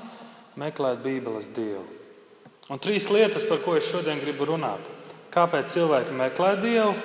meklēt 0.57 1.03
Bībeles 1.03 1.49
dievu? 1.53 1.85
Un 2.73 2.81
trīs 2.81 3.05
lietas, 3.13 3.45
par 3.49 3.61
ko 3.61 3.75
es 3.77 3.85
šodien 3.89 4.17
gribu 4.21 4.47
runāt. 4.49 4.81
Kāpēc 5.33 5.69
cilvēki 5.75 6.15
meklē 6.17 6.55
dievu, 6.61 6.95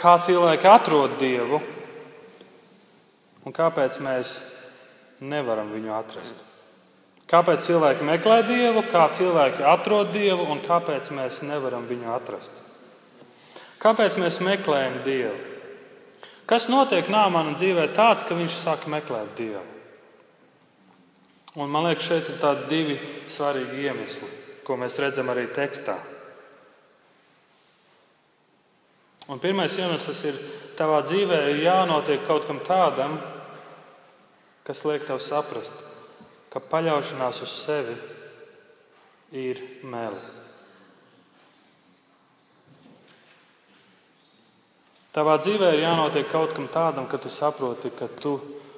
kā 0.00 0.16
cilvēki 0.24 0.68
atrod 0.68 1.18
dievu 1.20 1.60
un 3.44 3.56
kāpēc 3.56 4.00
mēs 4.04 4.32
nevaram 5.20 5.68
viņu 5.72 5.92
atrast. 5.96 6.46
Kāpēc 7.30 7.68
cilvēki 7.68 8.08
meklē 8.08 8.40
dievu, 8.48 8.82
kā 8.90 9.04
cilvēki 9.14 9.64
atrod 9.68 10.12
dievu 10.16 10.48
un 10.50 10.64
kāpēc 10.64 11.12
mēs 11.14 11.44
nevaram 11.46 11.84
viņu 11.88 12.12
atrast. 12.16 12.59
Kāpēc 13.80 14.18
mēs 14.20 14.42
meklējam 14.44 15.00
Dievu? 15.06 15.36
Kas 16.50 16.66
notiek 16.68 17.08
Nāmana 17.08 17.54
dzīvē 17.56 17.86
tāds, 17.96 18.26
ka 18.26 18.36
viņš 18.36 18.56
sāk 18.58 18.88
meklēt 18.90 19.36
Dievu? 19.38 19.62
Un 21.58 21.70
man 21.70 21.88
liekas, 21.88 22.06
šeit 22.06 22.28
ir 22.30 22.38
tādi 22.38 22.68
divi 22.70 22.96
svarīgi 23.30 23.86
iemesli, 23.86 24.28
ko 24.66 24.76
mēs 24.78 24.98
redzam 25.02 25.32
arī 25.32 25.48
tekstā. 25.50 25.96
Un 29.30 29.38
pirmais 29.42 29.74
iemesls 29.78 30.20
ir, 30.26 30.38
ka 30.38 30.84
tavā 30.84 31.00
dzīvē 31.06 31.40
ir 31.50 31.64
jānotiek 31.64 32.22
kaut 32.26 32.46
kam 32.48 32.60
tādam, 32.66 33.18
kas 34.64 34.84
liek 34.88 35.04
tev 35.06 35.20
saprast, 35.22 35.82
ka 36.50 36.62
paļaušanās 36.62 37.42
uz 37.44 37.56
sevi 37.66 37.96
ir 39.36 39.60
meli. 39.82 40.39
Tavā 45.10 45.40
dzīvē 45.42 45.72
ir 45.74 45.84
jānotiek 45.84 46.28
kaut 46.30 46.54
kam 46.54 46.68
tādam, 46.70 47.08
ka 47.10 47.18
tu 47.18 47.30
saproti, 47.32 47.90
ka, 47.98 48.06
tu, 48.22 48.36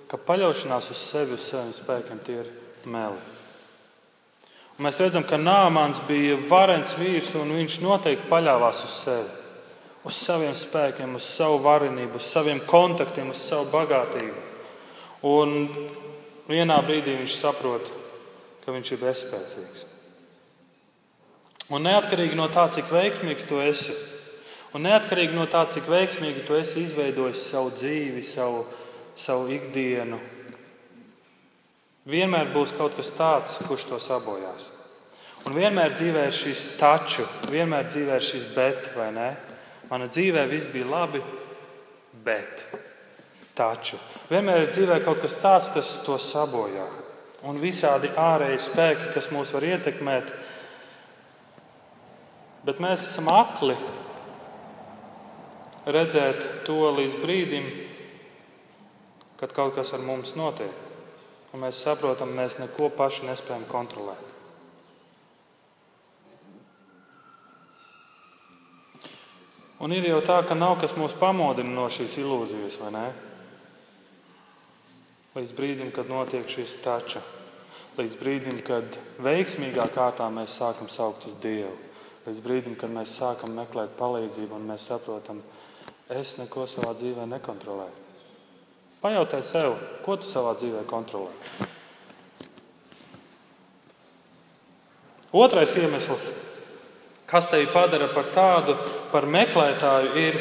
ka 0.08 0.16
paļaušanās 0.16 0.88
uz 0.94 1.00
sevi, 1.10 1.36
uz 1.36 1.44
saviem 1.44 1.74
spēkiem, 1.76 2.22
tie 2.24 2.38
ir 2.40 2.48
meli. 2.88 3.20
Un 4.78 4.86
mēs 4.86 5.00
redzam, 5.02 5.26
ka 5.28 5.36
Nāmans 5.36 6.00
bija 6.08 6.38
varens 6.48 6.96
vīrs, 6.96 7.34
un 7.36 7.52
viņš 7.52 7.82
noteikti 7.84 8.30
paļāvās 8.30 8.84
uz 8.86 8.98
sevi. 9.04 9.38
uz 10.02 10.16
saviem 10.18 10.54
spēkiem, 10.58 11.14
uz 11.14 11.22
savu 11.22 11.60
varenību, 11.62 12.18
uz 12.18 12.26
saviem 12.26 12.58
kontaktiem, 12.66 13.28
uz 13.30 13.38
savu 13.38 13.68
bagātību. 13.70 14.40
Un 15.22 15.68
vienā 16.48 16.80
brīdī 16.82 17.14
viņš 17.20 17.36
saprot, 17.38 17.86
ka 18.64 18.74
viņš 18.74 18.92
ir 18.92 19.02
bezspēcīgs. 19.04 19.84
Un 21.70 21.86
neatkarīgi 21.86 22.34
no 22.34 22.48
tā, 22.50 22.66
cik 22.74 22.90
veiksmīgs 22.90 23.46
tu 23.46 23.60
esi, 23.62 23.94
un 24.72 24.86
neatkarīgi 24.86 25.36
no 25.36 25.46
tā, 25.50 25.64
cik 25.68 25.88
veiksmīgi 25.90 26.46
tu 26.46 26.56
esi 26.56 26.84
izveidojis 26.86 27.48
savu 27.50 27.72
dzīvi, 27.76 28.22
savu, 28.24 28.64
savu 29.18 29.50
ikdienu, 29.52 30.18
vienmēr 32.08 32.52
būs 32.54 32.74
kaut 32.78 32.96
kas 32.96 33.12
tāds, 33.16 33.58
kurš 33.68 33.88
to 33.90 34.00
sabojās. 34.02 34.70
Un 35.42 35.56
vienmēr 35.58 35.96
dzīvē 35.96 36.28
ir 36.28 36.36
šis 36.36 36.62
taču, 36.78 37.24
vienmēr 37.50 37.88
dzīvē 37.90 38.18
ir 38.18 38.26
šis 38.26 38.52
bet, 38.54 38.92
vai 38.94 39.10
ne? 39.14 39.30
Mana 39.90 40.06
dzīvē 40.08 40.44
viss 40.48 40.70
bija 40.72 40.86
labi, 40.88 41.20
bet 42.24 42.66
taču. 43.58 43.98
Vienmēr 44.30 44.66
ir 44.66 44.70
dzīvē 44.72 45.00
kaut 45.04 45.18
kas 45.24 45.40
tāds, 45.42 45.72
kas 45.74 45.90
to 46.06 46.16
sabojā. 46.22 46.86
Un 47.50 47.58
visādi 47.58 48.08
ārēji 48.14 48.60
spēki, 48.62 49.10
kas 49.16 49.32
mūs 49.34 49.50
var 49.50 49.66
ietekmēt, 49.66 50.30
bet 52.62 52.78
mēs 52.78 53.02
esam 53.08 53.26
akli 53.34 53.74
redzēt 55.86 56.64
to 56.66 56.90
līdz 56.94 57.18
brīdim, 57.22 57.70
kad 59.40 59.54
kaut 59.56 59.74
kas 59.74 59.94
ar 59.96 60.04
mums 60.06 60.36
notiek. 60.38 60.70
Un 61.52 61.64
mēs 61.66 61.82
saprotam, 61.84 62.32
mēs 62.32 62.60
neko 62.62 62.88
paši 62.96 63.26
nespējam 63.28 63.66
kontrolēt. 63.68 64.28
Un 69.82 69.90
ir 69.90 70.06
jau 70.06 70.20
tā, 70.22 70.38
ka 70.46 70.54
nav 70.54 70.76
kas 70.78 70.94
mūs 70.94 71.16
pamodina 71.18 71.72
no 71.74 71.88
šīs 71.90 72.14
ilūzijas, 72.22 72.78
vai 72.78 72.90
ne? 72.94 73.06
Līdz 75.34 75.54
brīdim, 75.58 75.88
kad 75.90 76.06
notiek 76.12 76.46
šis 76.46 76.76
tača, 76.84 77.18
līdz 77.98 78.14
brīdim, 78.20 78.60
kad 78.62 78.98
veiksmīgā 79.24 79.88
kārtā 79.90 80.28
mēs 80.30 80.54
sākam 80.60 80.86
saukt 80.92 81.26
uz 81.26 81.34
Dievu, 81.42 81.74
līdz 82.28 82.42
brīdim, 82.44 82.76
kad 82.78 82.94
mēs 82.94 83.16
sākam 83.18 83.56
meklēt 83.58 83.96
palīdzību 83.98 84.54
un 84.54 84.70
mēs 84.70 84.86
saprotam, 84.92 85.42
es 86.18 86.36
neko 86.38 86.66
savā 86.68 86.94
dzīvē 86.98 87.26
nekontrolēju. 87.30 87.98
Pajautā 89.02 89.40
sev, 89.42 89.74
ko 90.04 90.14
tu 90.20 90.28
savā 90.28 90.54
dzīvē 90.60 90.84
kontrolē. 90.86 91.32
Otrais 95.32 95.72
iemesls, 95.80 96.26
kas 97.26 97.48
tevi 97.50 97.66
padara 97.72 98.06
par 98.12 98.28
tādu, 98.34 98.76
par 99.10 99.26
meklētāju, 99.26 100.12
ir, 100.20 100.38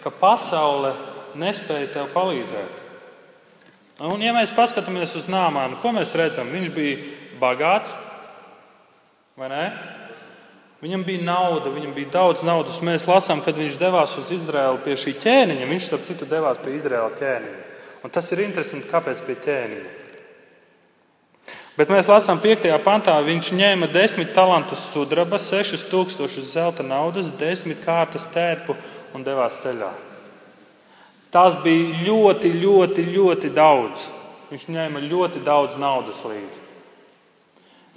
ka 0.00 0.12
pasaule 0.14 0.94
nespēja 1.36 1.90
tev 1.96 2.12
palīdzēt. 2.14 2.78
Un, 4.06 4.22
ja 4.24 4.32
mēs 4.32 4.54
paskatāmies 4.56 5.12
uz 5.18 5.26
Nāmānu, 5.28 5.76
ko 5.82 5.92
mēs 5.92 6.14
redzam? 6.16 6.48
Viņš 6.48 6.70
bija 6.72 7.00
bagāts, 7.42 7.92
vai 9.36 9.50
ne? 9.52 9.64
Viņam 10.80 11.02
bija 11.04 11.20
nauda, 11.26 11.68
viņam 11.74 11.92
bija 11.92 12.08
daudz 12.14 12.42
naudas. 12.46 12.80
Mēs 12.80 13.04
lasām, 13.08 13.42
kad 13.44 13.58
viņš 13.58 13.76
devās 13.80 14.14
uz 14.16 14.30
Izraēlu 14.32 14.80
pie 14.80 14.94
šī 14.96 15.12
ķēniņa. 15.20 15.66
Viņš, 15.68 15.88
starp 15.90 16.06
citu, 16.06 16.28
devās 16.28 16.60
pie 16.64 16.78
Izraēla 16.78 17.10
ķēniņa. 17.18 17.64
Un 18.00 18.12
tas 18.14 18.30
ir 18.32 18.40
interesanti, 18.46 18.88
kāpēc 18.88 19.20
pie 19.26 19.36
ķēniņa. 19.44 19.96
Bet 21.76 21.92
mēs 21.92 22.08
lasām 22.08 22.40
5. 22.40 22.64
pantā, 22.84 23.14
viņš 23.24 23.52
ņēma 23.56 23.90
10 23.92 24.32
talantus 24.36 24.82
sudraba, 24.92 25.38
6000 25.40 26.48
zelta 26.48 26.84
naudas, 26.84 27.28
10 27.40 27.84
kārtas 27.84 28.26
tērpu 28.32 28.76
un 29.16 29.24
devās 29.24 29.60
ceļā. 29.62 29.92
Tas 31.30 31.60
bija 31.62 32.00
ļoti, 32.08 32.50
ļoti, 32.56 33.04
ļoti 33.14 33.52
daudz. 33.54 34.08
Viņš 34.50 34.66
ņēma 34.74 35.04
ļoti 35.06 35.44
daudz 35.46 35.76
naudas 35.78 36.24
līdzi. 36.26 36.69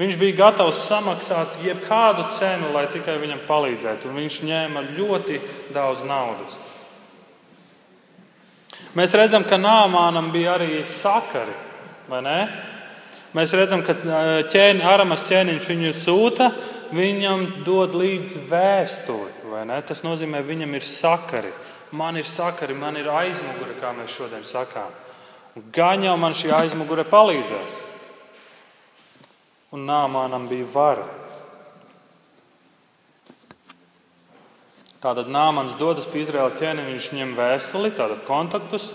Viņš 0.04 0.18
bija 0.20 0.36
gatavs 0.36 0.82
samaksāt 0.84 1.62
jebkādu 1.64 2.26
cenu, 2.36 2.74
lai 2.76 2.90
tikai 2.92 3.14
viņam 3.22 3.46
palīdzētu, 3.48 4.10
un 4.10 4.18
viņš 4.20 4.40
ņēma 4.50 4.82
ļoti 4.98 5.38
daudz 5.72 6.02
naudas. 6.04 6.58
Mēs 9.00 9.16
redzam, 9.16 9.46
ka 9.48 9.56
Nāmānam 9.56 10.28
bija 10.34 10.58
arī 10.58 10.82
sakari, 10.84 11.56
vai 12.12 12.20
ne? 12.26 12.36
Mēs 13.34 13.56
redzam, 13.56 13.86
ka 13.88 13.96
ķēni, 14.52 14.84
Aramas 14.84 15.24
ķēniņš 15.30 15.70
viņu 15.72 15.94
sūta, 16.02 16.50
viņam 16.92 17.48
dod 17.64 17.96
līdzi 17.96 18.44
vēstuli. 18.52 19.32
Tas 19.88 20.04
nozīmē, 20.04 20.44
viņam 20.44 20.76
ir 20.76 20.84
sakari. 20.84 21.56
Man 21.96 22.20
ir 22.20 22.28
sakari, 22.28 22.76
man 22.76 23.00
ir 23.00 23.08
aizmugure, 23.08 23.80
kā 23.80 23.96
mēs 23.96 24.20
šodien 24.20 24.44
sakām. 24.44 24.92
Gan 25.72 26.04
jau 26.04 26.20
man 26.20 26.36
šī 26.36 26.52
aizmugure 26.60 27.08
palīdzēs. 27.08 27.93
Un 29.74 29.88
Nāmānam 29.90 30.46
bija 30.52 30.70
vara. 30.74 31.08
Tātad 35.04 35.28
Nāmans 35.28 35.74
dodas 35.80 36.06
pie 36.08 36.22
Izraēla 36.24 36.54
ķēniņa, 36.60 36.90
viņš 36.94 37.10
ņem 37.18 37.34
vēstuli, 37.36 37.92
tātad 37.98 38.22
kontaktus, 38.30 38.86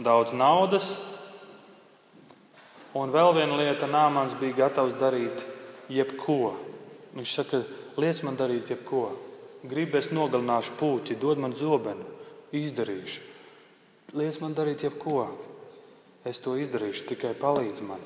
daudz 0.00 0.34
naudas, 0.34 0.88
Un 2.90 3.12
vēl 3.14 3.36
viena 3.36 3.54
lieta, 3.54 3.86
Nāmans 3.86 4.34
bija 4.40 4.64
gatavs 4.64 4.96
darīt 4.98 5.44
jebko. 5.92 6.56
Viņš 7.14 7.34
saka, 7.36 7.60
liec 8.02 8.22
man 8.26 8.38
darīt 8.38 8.72
jebko. 8.72 9.12
Gribu 9.62 10.00
es 10.00 10.10
nogalināšu 10.10 10.74
puķi, 10.78 11.18
dod 11.20 11.38
man 11.38 11.54
zobenu, 11.54 12.02
izdarīšu. 12.56 13.22
Liec 14.18 14.40
man 14.42 14.56
darīt 14.58 14.82
jebko. 14.88 15.28
Es 16.26 16.42
to 16.42 16.56
izdarīšu, 16.58 17.06
tikai 17.12 17.30
palīdz 17.38 17.86
man. 17.86 18.02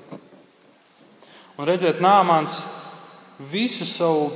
Un 1.54 1.68
redziet, 1.68 2.00
Nāmans 2.02 2.64
visu 3.38 3.86
savu, 3.86 4.30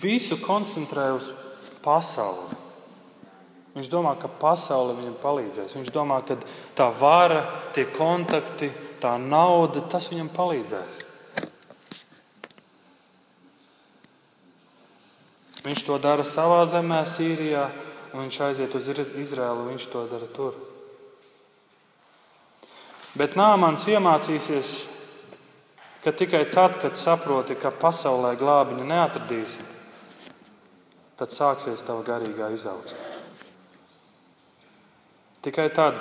visu 0.00 0.38
koncentrē 0.40 1.10
uz 1.12 1.28
pasauli. 1.84 2.62
Viņš 3.74 3.90
domā, 3.90 4.14
ka 4.16 4.30
pasaule 4.30 4.94
viņam 4.96 5.16
palīdzēs. 5.20 5.74
Viņš 5.76 5.90
domā, 5.92 6.20
ka 6.24 6.38
tā 6.78 6.86
vara, 6.94 7.42
tie 7.74 7.84
kontakti, 7.90 8.70
tā 9.02 9.16
nauda, 9.18 9.82
tas 9.90 10.06
viņam 10.12 10.30
palīdzēs. 10.32 11.02
Viņš 15.64 15.82
to 15.84 15.98
dara 15.98 16.24
savā 16.28 16.62
zemē, 16.68 17.02
Sīrijā, 17.08 17.66
un 18.12 18.26
viņš 18.26 18.40
aiziet 18.46 18.74
uz 18.78 18.88
Izraēlu, 18.92 19.68
viņš 19.72 19.90
to 19.90 20.06
dara 20.10 20.28
tur. 20.36 20.56
Bet 23.16 23.36
Nāmans 23.38 23.88
iemācīsies, 23.88 24.93
ka 26.04 26.12
tikai 26.12 26.44
tad, 26.52 26.76
kad 26.82 26.96
saproti, 27.00 27.56
ka 27.56 27.72
pasaulē 27.72 28.34
glābiņu 28.36 28.84
neatradīsi, 28.84 29.64
tad 31.16 31.32
sāksies 31.32 31.80
tava 31.86 32.04
garīgā 32.04 32.50
izaugsme. 32.52 33.00
Tikai 35.44 35.70
tad, 35.72 35.96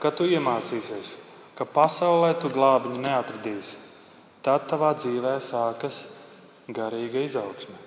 kad 0.00 0.16
tu 0.18 0.28
iemācīsies, 0.28 1.14
ka 1.56 1.64
pasaulē 1.64 2.34
tu 2.40 2.52
glābiņu 2.52 3.00
neatradīsi. 3.00 3.82
Tad 4.44 4.68
tavā 4.70 4.92
dzīvē 4.94 5.38
sākas 5.42 6.02
garīga 6.68 7.24
izaugsme. 7.24 7.80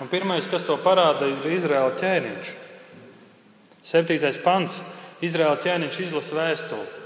Un 0.00 0.08
pirmais, 0.12 0.46
kas 0.48 0.68
to 0.68 0.76
parāda, 0.80 1.26
ir 1.26 1.56
Izraēla 1.56 1.96
ķēniņš. 1.98 2.54
Septītais 3.90 4.38
pants. 4.44 4.78
Izraēla 5.24 5.58
ķēniņš 5.60 6.00
izlasa 6.06 6.36
vēstuli. 6.38 6.99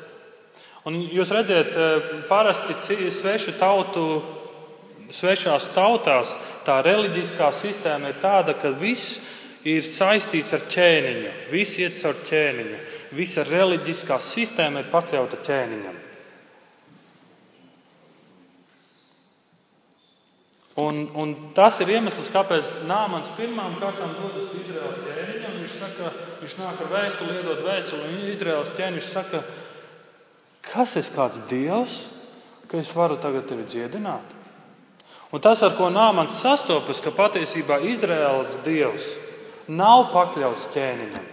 Un 0.85 1.01
jūs 1.09 1.31
redzat, 1.33 1.77
eh, 1.77 2.09
parasti 2.29 2.75
svešu 3.11 3.57
tautu, 3.59 4.23
svešās 5.11 5.71
tautās 5.73 6.35
tā 6.65 6.83
reliģiskā 6.85 7.49
sistēma 7.53 8.09
ir 8.09 8.21
tāda, 8.21 8.55
ka 8.59 8.71
viss 8.71 9.21
ir 9.65 9.81
saistīts 9.81 10.53
ar 10.53 10.61
ķēniņu. 10.61 11.31
Viss 11.51 11.79
iet 11.79 11.97
caur 12.01 12.15
ķēniņu 12.29 12.79
visa 13.15 13.45
reliģiskā 13.49 14.19
sistēma 14.21 14.83
ir 14.83 14.91
pakļauta 14.93 15.41
ķēniņam. 15.45 16.01
Un, 20.83 21.05
un 21.15 21.35
tas 21.55 21.77
ir 21.85 21.93
iemesls, 21.95 22.33
kāpēc 22.35 22.71
Nāmans 22.89 23.31
pirmām 23.37 23.77
kārtām 23.79 24.17
dodas 24.19 24.57
Izraēlas 24.59 25.05
ķēniņam. 25.05 25.59
Viņš, 25.61 25.77
saka, 25.79 26.09
viņš 26.41 26.57
nāk 26.59 26.81
ar 26.83 26.91
vēstuli, 26.91 27.37
iedod 27.39 27.61
vēstuli, 27.65 28.09
un 28.09 28.33
Izraēlas 28.33 28.73
ķēniņš 28.75 29.13
saka, 29.13 29.43
kas 30.71 30.97
es 31.01 31.11
kāds 31.15 31.45
dievs, 31.51 31.99
ka 32.71 32.81
es 32.81 32.95
varu 32.97 33.19
tagad 33.21 33.47
tevi 33.51 33.67
dziedināt? 33.69 34.33
Un 35.35 35.43
tas, 35.43 35.63
ar 35.67 35.75
ko 35.75 35.91
Nāmans 35.91 36.37
sastopas, 36.41 37.03
ka 37.03 37.11
patiesībā 37.15 37.81
Izraēlas 37.91 38.61
dievs 38.65 39.07
nav 39.69 40.11
pakļauts 40.13 40.69
ķēniņam 40.75 41.31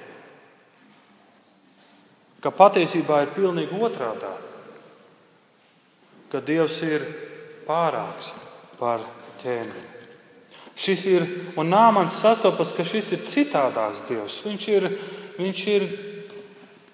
ka 2.41 2.49
patiesībā 2.49 3.21
ir 3.25 3.35
pilnīgi 3.35 3.77
otrādi. 3.77 4.29
Ka 6.31 6.41
Dievs 6.41 6.79
ir 6.87 7.05
pārāks 7.67 8.31
par 8.79 9.03
ķēniņu. 9.43 9.87
Šis 10.81 11.03
ir, 11.11 11.25
un 11.59 11.69
Nāmans 11.69 12.17
sastopas, 12.23 12.71
ka 12.73 12.85
šis 12.87 13.11
ir 13.13 13.25
citādāks 13.29 14.05
Dievs. 14.07 14.39
Viņš 14.47 14.67
ir, 14.73 14.87
viņš 15.37 15.63
ir 15.75 15.87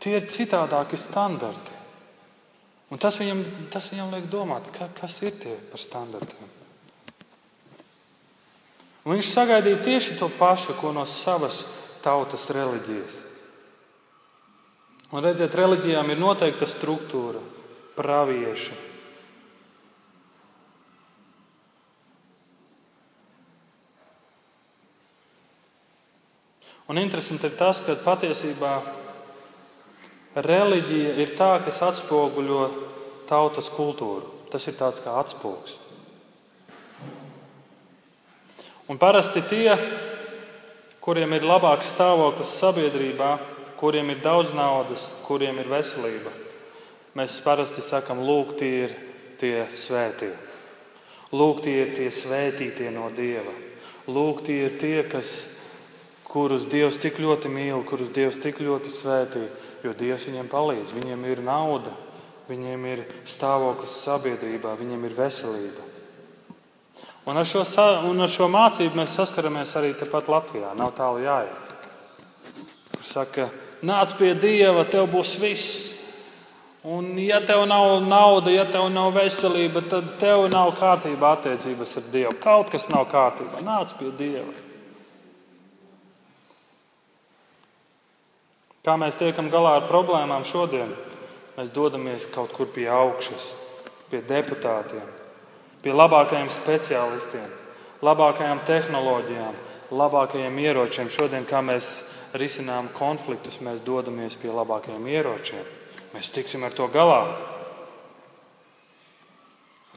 tie 0.04 0.17
ir 0.17 0.28
citādāki 0.34 1.00
standarti. 1.00 1.67
Un 2.88 3.02
tas 3.04 3.17
viņam, 3.19 3.41
tas 3.73 3.89
viņam 3.91 4.13
liek 4.15 4.30
domāt, 4.32 4.69
ka, 4.76 4.88
kas 4.95 5.19
ir 5.28 5.36
tie 5.36 5.56
par 5.71 5.82
standartiem. 5.82 6.54
Un 9.08 9.15
viņš 9.15 9.32
sagaidīja 9.32 9.84
tieši 9.84 10.17
to 10.19 10.28
pašu, 10.39 10.76
ko 10.80 10.93
no 10.95 11.06
savas 11.08 11.60
tautas 12.04 12.47
reliģijas. 12.56 13.23
Un 15.15 15.23
redziet, 15.23 15.56
reliģijām 15.56 16.12
ir 16.12 16.19
noteikta 16.19 16.67
struktūra, 16.67 17.39
pravieši. 17.95 18.76
Un 26.88 27.00
interesanti 27.00 27.47
ir 27.47 27.56
tas, 27.60 27.82
ka 27.84 27.95
patiesībā 28.00 28.76
reliģija 30.45 31.15
ir 31.21 31.34
tā, 31.38 31.56
kas 31.65 31.82
atspoguļo 31.86 32.63
tautas 33.30 33.69
kultūru. 33.73 34.36
Tas 34.52 34.63
ir 34.69 34.78
tāds 34.78 35.02
kā 35.04 35.17
atspūgs. 35.19 35.76
Un 38.88 39.00
parasti 39.02 39.41
tie, 39.50 39.73
kuriem 41.04 41.36
ir 41.36 41.43
labāks 41.43 41.89
stāvoklis 41.91 42.54
sabiedrībā, 42.62 43.34
kuriem 43.78 44.13
ir 44.13 44.21
daudz 44.23 44.54
naudas, 44.56 45.04
kuriem 45.26 45.60
ir 45.60 45.67
veselība. 45.71 46.32
Mēs 47.17 47.41
parasti 47.43 47.84
sakām, 47.84 48.21
lūk, 48.23 48.56
tie 48.60 48.71
ir 48.86 48.95
tie 49.41 49.65
svētie. 49.73 50.32
Lūk, 51.36 51.62
tie 51.65 51.76
ir 51.84 51.95
tie 51.97 52.08
svētītie 52.13 52.91
no 52.95 53.10
Dieva. 53.12 53.52
Lūk, 54.08 54.45
tie 54.47 54.62
ir 54.69 54.78
tie, 54.80 55.02
kas, 55.04 55.32
kurus 56.23 56.69
Dievs 56.71 57.02
tik 57.04 57.19
ļoti 57.19 57.52
mīl, 57.52 57.82
kurus 57.84 58.13
Dievs 58.15 58.39
tik 58.39 58.62
ļoti 58.63 58.93
svētī, 58.93 59.43
jo 59.84 59.94
Dievs 59.98 60.28
viņiem 60.30 60.50
palīdz. 60.52 60.96
Viņiem 60.98 61.26
ir 61.32 61.44
nauda, 61.46 61.94
viņiem 62.50 62.88
ir 62.94 63.04
stāvoklis 63.28 64.00
sabiedrībā, 64.06 64.76
viņiem 64.80 65.06
ir 65.08 65.16
veselība. 65.18 65.86
Un 67.28 67.38
ar 67.38 67.46
šo, 67.46 67.66
un 68.08 68.24
ar 68.24 68.32
šo 68.32 68.48
mācību 68.48 68.96
mēs 68.96 69.18
saskaramies 69.20 69.76
arī 69.76 69.92
tepat 70.00 70.30
Latvijā. 70.32 70.72
Nav 70.80 70.94
tālu 70.96 71.26
jāiet. 71.26 71.74
Kur 72.94 73.04
saka, 73.04 73.50
nāc 73.84 74.13
pie 74.16 74.32
Dieva, 74.40 74.86
tev 74.88 75.10
būs 75.12 75.36
viss. 75.42 75.98
Un, 76.88 77.18
ja 77.20 77.42
tev 77.44 77.66
nav 77.68 77.98
nauda, 78.06 78.54
ja 78.54 78.63
tev 78.72 78.86
nav 78.94 79.12
veselība, 79.18 79.82
tad 79.92 80.13
tev 80.22 80.46
nav 80.54 80.72
kārtībā 80.80 81.34
attiecības 81.36 81.98
ar 82.00 82.08
Dievu. 82.13 82.38
Kaut 82.40 82.72
kas 82.72 82.88
nav 82.88 83.10
kārtībā. 83.12 83.60
Nāc 83.68 83.92
pie 84.00 84.13
Dieva. 84.16 84.67
Kā 88.88 88.93
mēs 88.95 89.17
tiekam 89.19 89.50
galā 89.52 89.73
ar 89.82 89.88
problēmām 89.89 90.45
šodien? 90.47 90.93
Mēs 91.58 91.73
dodamies 91.76 92.23
kaut 92.32 92.54
kur 92.56 92.69
pie 92.71 92.86
augšas, 92.88 93.41
pie 94.08 94.21
deputātiem, 94.23 95.04
pie 95.84 95.91
labākajiem 95.91 96.47
speciālistiem, 96.47 97.50
labākajām 98.08 98.62
tehnoloģijām, 98.69 99.58
labākajiem 99.91 100.62
ieročiem. 100.63 101.12
Šodien, 101.12 101.43
kā 101.43 101.60
mēs 101.60 101.89
risinām 102.39 102.88
konfliktus, 102.95 103.60
mēs 103.60 103.84
dodamies 103.84 104.39
pie 104.39 104.56
labākajiem 104.56 105.12
ieročiem. 105.17 105.67
Mēs 106.15 106.32
tiksim 106.32 106.63
ar 106.63 106.71
to 106.71 106.88
galā. 106.88 107.19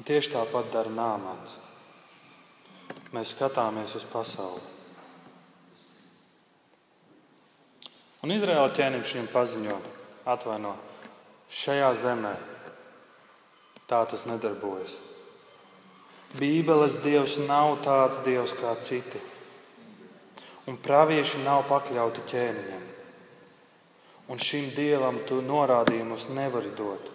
Un 0.01 0.11
tieši 0.11 0.35
tāpat 0.35 0.75
dara 0.75 0.91
Nāmans. 0.91 1.55
Mēs 3.15 3.39
skatāmies 3.39 3.95
uz 3.95 4.11
pasauli. 4.11 4.80
Un 8.21 8.35
Izraēla 8.35 8.69
ķēniņš 8.77 9.15
viņam 9.17 9.29
paziņo, 9.33 9.77
atvaino, 10.29 10.75
šajā 11.49 11.93
zemē 12.03 12.35
tā 13.89 14.03
tas 14.07 14.27
nedarbojas. 14.29 14.93
Bībeles 16.37 17.01
dievs 17.03 17.39
nav 17.49 17.81
tāds 17.83 18.21
dievs 18.27 18.55
kā 18.61 18.77
citi 18.79 19.19
un 20.71 20.77
pravieši 20.79 21.43
nav 21.43 21.65
pakļauti 21.67 22.23
ķēniņam. 22.31 22.85
Un 24.31 24.39
šim 24.39 24.69
dievam 24.77 25.19
tu 25.27 25.41
norādījumus 25.43 26.29
nevari 26.37 26.71
dot. 26.79 27.09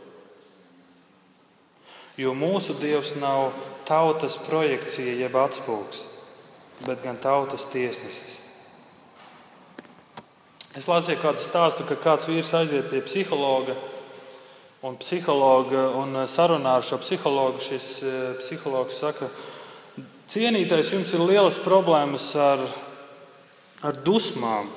Jo 2.19 2.33
mūsu 2.35 2.75
dievs 2.81 3.13
nav 3.21 3.53
tautas 3.87 4.35
projekcija 4.47 5.15
jeb 5.21 5.35
atspūgs, 5.39 6.01
bet 6.83 7.03
gan 7.03 7.19
tautas 7.23 7.67
tiesnesis. 7.71 8.34
Es 10.75 10.89
lasīju 10.91 11.21
kādu 11.21 11.43
stāstu, 11.43 11.85
ka 11.87 11.95
kāds 11.95 12.27
vīrs 12.27 12.53
aiziet 12.57 12.89
pie 12.91 13.03
psihologa 13.05 13.75
un, 14.83 14.97
psihologa, 14.99 15.85
un 16.01 16.25
sarunā 16.27 16.77
ar 16.79 16.83
šo 16.85 16.99
psihologu. 17.03 17.63
Šis 17.63 17.91
eh, 18.03 18.17
psihologs 18.41 18.99
saka, 18.99 19.29
cienītais, 20.31 20.91
jums 20.91 21.13
ir 21.15 21.23
lielas 21.23 21.61
problēmas 21.63 22.33
ar 22.39 22.65
ar 23.85 23.97
dusmām. 24.05 24.69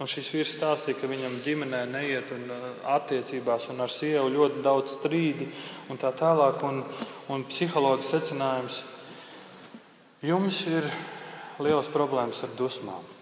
Un 0.00 0.08
šis 0.08 0.30
vīrs 0.32 0.54
stāstīja, 0.56 0.96
ka 0.96 1.08
viņam 1.10 1.40
ģimenē 1.44 1.82
neiet 1.90 2.30
un 2.32 2.46
uh, 2.48 2.62
attiecībās 2.96 3.68
un 3.72 3.84
ar 3.84 3.92
sievu 3.92 4.30
ļoti 4.32 4.62
daudz 4.64 4.96
strīdi 4.96 5.48
un 5.92 6.00
tā 6.00 6.12
tālāk. 6.16 6.64
Un, 6.64 6.80
un 7.32 7.44
psihologs 7.48 8.08
secinājums, 8.14 8.80
jums 10.24 10.64
ir 10.72 10.88
liels 11.60 11.92
problēmas 11.92 12.40
ar 12.48 12.56
dusmām. 12.56 13.19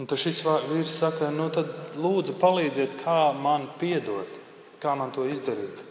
Un 0.00 0.08
tad 0.08 0.18
šis 0.18 0.40
vīrs 0.70 0.92
saka, 1.02 1.28
nu 1.34 1.50
tad 1.52 1.68
lūdzu 2.00 2.38
palīdziet, 2.40 2.96
kā 3.02 3.32
man 3.36 3.68
piedot, 3.80 4.28
kā 4.80 4.94
man 4.96 5.12
to 5.12 5.26
izdarīt. 5.28 5.82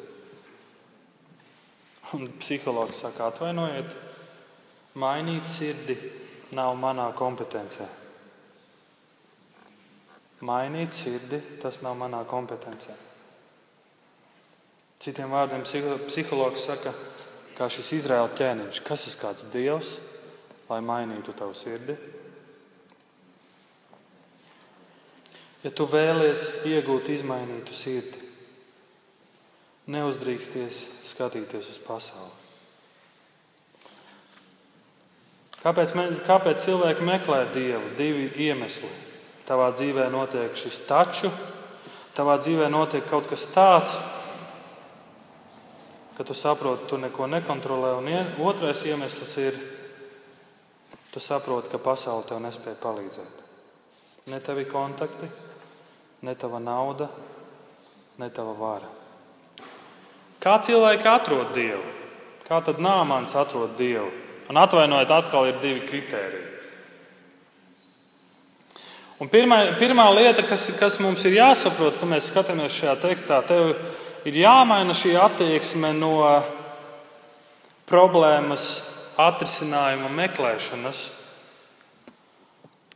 Un 2.17 2.25
psihologs 2.41 3.03
saka, 3.05 3.29
atvainojiet, 3.29 3.93
Mainīt 4.99 5.47
sirdi 5.47 5.95
nav 6.51 6.73
manā 6.75 7.05
kompetencē. 7.15 7.85
Mainīt 10.43 10.91
sirdi 10.91 11.39
tas 11.61 11.79
nav 11.79 11.95
manā 11.95 12.25
kompetencē. 12.27 12.91
Citiem 15.01 15.31
vārdiem, 15.31 15.63
psihologs 15.63 16.65
saka, 16.67 16.91
kā 17.55 17.69
šis 17.71 17.93
Izraēla 18.01 18.33
ķēniņš, 18.35 18.81
kas 18.83 19.07
ir 19.07 19.15
kāds 19.21 19.47
dievs, 19.53 19.93
lai 20.67 20.81
mainītu 20.83 21.33
tavu 21.39 21.55
sirdi. 21.55 21.95
Ja 25.62 25.69
tu 25.69 25.86
vēlies 25.86 26.63
iegūt 26.65 27.12
izmainītu 27.13 27.76
sirdi, 27.78 28.17
neuzdrīksties 29.93 30.80
skatīties 31.12 31.67
uz 31.76 31.82
pasauli. 31.86 32.38
Kāpēc, 35.62 35.93
mēs, 35.93 36.21
kāpēc 36.26 36.63
cilvēki 36.65 37.06
meklē 37.06 37.43
Dievu? 37.54 37.91
Divi 37.97 38.32
iemesli. 38.47 38.89
Tavā 39.45 39.67
dzīvē 39.76 40.08
notiek 40.10 40.56
šis 40.58 40.80
taču, 40.88 41.30
tavā 42.17 42.39
dzīvē 42.41 42.69
notiek 42.71 43.06
kaut 43.10 43.30
kas 43.30 43.45
tāds, 43.54 43.93
ka 46.17 46.26
tu 46.26 46.34
saproti, 46.38 46.88
tu 46.89 46.97
neko 46.97 47.30
nekontrolē. 47.30 47.93
Un 48.00 48.10
otrais 48.47 48.82
iemesls 48.89 49.36
ir, 49.43 49.62
tu 51.13 51.21
saproti, 51.21 51.69
ka 51.69 51.82
pasaule 51.82 52.26
tev 52.26 52.41
nespēja 52.41 52.82
palīdzēt. 52.82 53.39
Ne 54.34 54.41
tavi 54.41 54.65
kontakti, 54.69 55.30
ne 56.21 56.36
tava 56.36 56.60
nauda, 56.60 57.07
ne 58.17 58.29
tava 58.29 58.53
vara. 58.53 58.89
Kā 60.41 60.57
cilvēki 60.62 61.10
atrod 61.10 61.53
Dievu? 61.53 61.84
Kā 62.47 62.62
tad 62.65 62.81
Nāmans 62.81 63.36
atrod 63.38 63.77
Dievu? 63.77 64.10
Un 64.49 64.57
atvainojiet, 64.60 65.12
atkal 65.13 65.47
ir 65.47 65.62
divi 65.62 65.86
kriteriji. 65.88 66.47
Un 69.21 69.29
pirmā, 69.29 69.60
pirmā 69.77 70.07
lieta, 70.17 70.41
kas, 70.43 70.65
kas 70.79 70.97
mums 70.99 71.21
ir 71.29 71.38
jāsaprot, 71.38 71.99
kad 72.01 72.10
mēs 72.10 72.31
skatāmies 72.31 72.73
šajā 72.73 72.95
tekstā, 73.03 73.38
tev 73.45 73.75
ir 74.25 74.39
jāmaina 74.41 74.95
šī 74.97 75.13
attieksme 75.21 75.93
no 75.93 76.15
problēmas 77.89 78.65
atrisinājuma 79.21 80.10
meklēšanas 80.17 81.20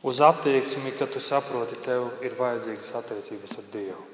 uz 0.06 0.20
attieksmi, 0.22 0.94
ka 0.98 1.08
tu 1.10 1.20
saproti, 1.22 1.78
tev 1.84 2.22
ir 2.24 2.36
vajadzīgas 2.38 2.92
attiecības 3.00 3.56
ar 3.58 3.66
Dievu. 3.72 4.04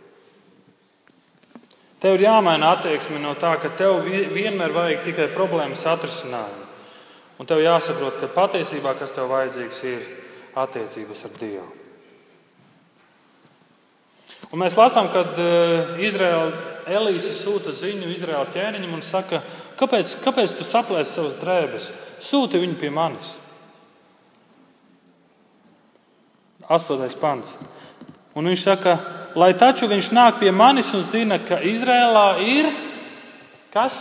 Tev 2.03 2.17
ir 2.17 2.25
jāmaina 2.27 2.73
attieksme 2.75 3.21
no 3.23 3.37
tā, 3.39 3.53
ka 3.63 3.71
tev 3.79 4.01
vienmēr 4.09 4.75
vajag 4.75 5.05
tikai 5.07 5.29
problēmas 5.37 5.85
atrisinājumu. 5.93 6.67
Un 7.39 7.49
tev 7.49 7.63
jāsaprot, 7.63 8.19
ka 8.21 8.33
patiesībā 8.33 8.97
kas 8.99 9.15
tev 9.15 9.31
vajadzīgs 9.31 9.85
ir 9.93 10.03
attiecības 10.65 11.25
ar 11.29 11.39
Dievu. 11.39 11.71
Un 14.53 14.61
mēs 14.61 14.75
lasām, 14.77 15.07
kad 15.13 15.39
eh, 15.41 15.95
Izraēla 16.09 16.71
Elīze 16.93 17.31
sūta 17.33 17.73
ziņu 17.73 18.11
Izraēla 18.11 18.51
ķēniņam 18.53 18.97
un 18.99 19.05
saka, 19.07 19.39
Kāpēc, 19.83 20.13
kāpēc 20.23 20.53
tu 20.55 20.67
saplēsi 20.67 21.17
savas 21.17 21.39
drēbes? 21.41 21.89
Sūti 22.23 22.61
viņu 22.63 22.77
pie 22.79 22.91
manis. 22.95 23.33
Astotais 26.71 27.17
pants. 27.19 27.55
Un 28.39 28.49
viņš 28.49 28.63
saka, 28.65 28.97
lai 29.37 29.53
taču 29.59 29.89
viņš 29.91 30.13
nāk 30.15 30.39
pie 30.41 30.53
manis 30.55 30.93
un 30.97 31.05
zina, 31.05 31.39
ka 31.43 31.61
Izrēlā 31.65 32.27
ir 32.45 32.69
kas? 33.73 33.97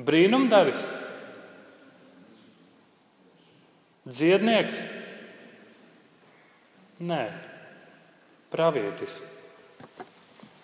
Brīnumdaris, 0.00 0.78
dziednieks, 4.08 4.78
nē, 7.04 7.24
pravietis. 8.54 9.12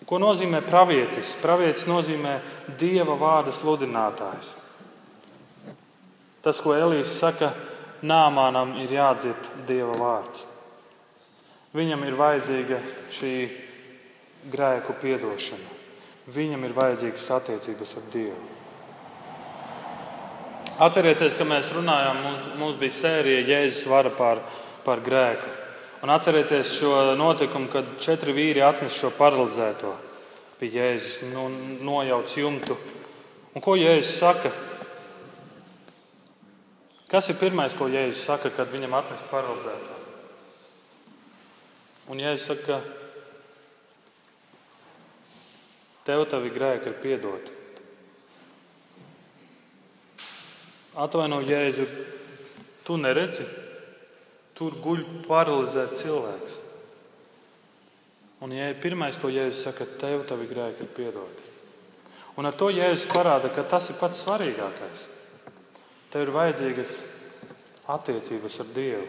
Ko 0.07 0.17
nozīmē 0.23 0.61
pravietis? 0.63 1.33
Pravietis 1.43 1.83
nozīmē 1.85 2.37
dieva 2.79 3.17
vārda 3.19 3.51
sludinātājs. 3.51 4.53
Tas, 6.41 6.61
ko 6.63 6.71
Elīze 6.71 7.11
saka, 7.11 7.51
Nāmānam 8.05 8.75
ir 8.83 8.91
jādzird 8.93 9.49
dieva 9.65 9.95
vārds. 9.97 10.43
Viņam 11.77 12.03
ir 12.07 12.15
vajadzīga 12.17 12.77
šī 13.13 13.33
grēku 14.51 14.95
piedošana. 15.01 15.75
Viņam 16.33 16.65
ir 16.67 16.75
vajadzīgas 16.75 17.27
attiecības 17.37 17.93
ar 17.99 18.07
Dievu. 18.13 18.39
Atcerieties, 20.83 21.33
ka 21.33 21.45
mēs 21.47 21.71
runājām, 21.73 22.19
mums, 22.21 22.49
mums 22.59 22.75
bija 22.77 22.93
sērija 22.93 23.45
Jēzus 23.47 23.87
vara 23.89 24.11
pār, 24.13 24.41
pār 24.85 25.01
grēku. 25.05 25.53
Un 26.05 26.11
atcerieties 26.13 26.75
šo 26.77 26.91
notikumu, 27.17 27.71
kad 27.73 27.95
četri 28.03 28.35
vīri 28.35 28.61
atnes 28.61 28.93
šo 28.93 29.09
paralizēto 29.17 29.95
pie 30.59 30.69
Jēzus, 30.75 31.31
nu, 31.31 31.47
nojauc 31.87 32.35
jumtu. 32.37 32.77
Un 33.55 33.63
ko 33.63 33.73
Jēzus 33.79 34.19
saka? 34.19 34.51
Kas 37.07 37.29
ir 37.31 37.37
pirmais, 37.39 37.71
ko 37.71 37.87
Jēzus 37.87 38.25
saka, 38.27 38.51
kad 38.51 38.67
viņam 38.67 38.97
atnes 38.97 39.23
paralizēto? 39.29 39.95
Un 42.11 42.19
Jēzus 42.19 42.49
saka, 42.49 42.81
tev 46.07 46.25
tavi 46.27 46.51
grēki 46.51 46.91
ir 46.91 46.99
piedoti. 46.99 47.55
Atvaino 50.99 51.39
Jēzu, 51.45 51.87
tu 52.83 52.99
neredzi, 52.99 53.47
tur 54.57 54.75
guļ 54.83 55.03
paralizēts 55.27 56.03
cilvēks. 56.03 56.61
Un 58.43 58.51
ja 58.51 58.71
pirmais, 58.83 59.15
ko 59.21 59.31
Jēzus 59.31 59.63
saka, 59.69 59.87
tev 60.01 60.27
tavi 60.27 60.47
grēki 60.49 60.83
ir 60.83 60.95
piedoti. 60.95 61.53
Un 62.35 62.51
ar 62.51 62.55
to 62.57 62.67
Jēzus 62.67 63.07
parāda, 63.15 63.47
ka 63.53 63.63
tas 63.63 63.93
ir 63.93 63.99
pats 64.01 64.27
svarīgākais. 64.27 65.13
Tev 66.17 66.23
ir 66.25 66.31
vajadzīgas 66.33 66.91
attiecības 67.93 68.55
ar 68.63 68.69
Dievu. 68.73 69.03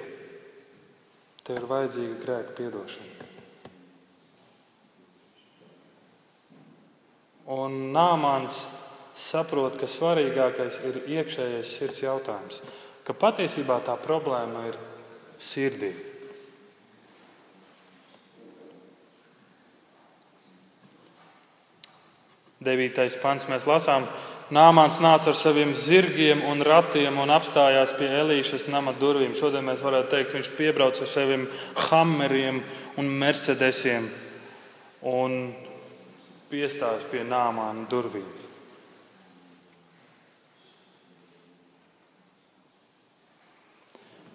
Tev 1.41 1.57
ir 1.57 1.65
vajadzīga 1.71 2.19
grēka 2.21 2.53
piedošana. 2.59 3.29
Un 7.57 7.79
Nāmans 7.97 8.61
saprot, 9.17 9.81
ka 9.81 9.89
svarīgākais 9.89 10.83
ir 10.85 11.01
iekšējais 11.17 11.75
sirds 11.79 12.05
jautājums. 12.05 12.61
Ka 13.09 13.17
patiesībā 13.17 13.81
tā 13.89 13.97
problēma 14.05 14.69
ir 14.69 14.77
sirdī. 15.41 15.95
Devītais 22.61 23.17
pants 23.25 23.49
mēs 23.49 23.65
lasām, 23.65 24.05
ka 24.05 24.28
Nāmāns 24.49 24.97
nāca 25.05 25.29
ar 25.29 25.37
saviem 25.37 25.75
zirgiem 25.77 26.41
un 26.49 26.65
ratiem 26.65 27.19
un 27.21 27.29
apstājās 27.29 27.93
pie 27.99 28.07
Elīšas 28.23 28.65
nama 28.73 28.95
durvīm. 28.97 29.35
Šodien 29.37 29.67
mēs 29.67 29.83
varētu 29.85 30.09
teikt, 30.15 30.37
viņš 30.39 30.49
piebrauca 30.57 31.03
ar 31.05 31.11
saviem 31.11 31.45
hammeriem 31.91 32.63
un 32.97 33.11
mercedesiem 33.21 34.07
un 35.05 35.35
piestājas 36.49 37.05
pie 37.11 37.27
Nāmāna 37.29 37.85
durvīm. 37.93 38.25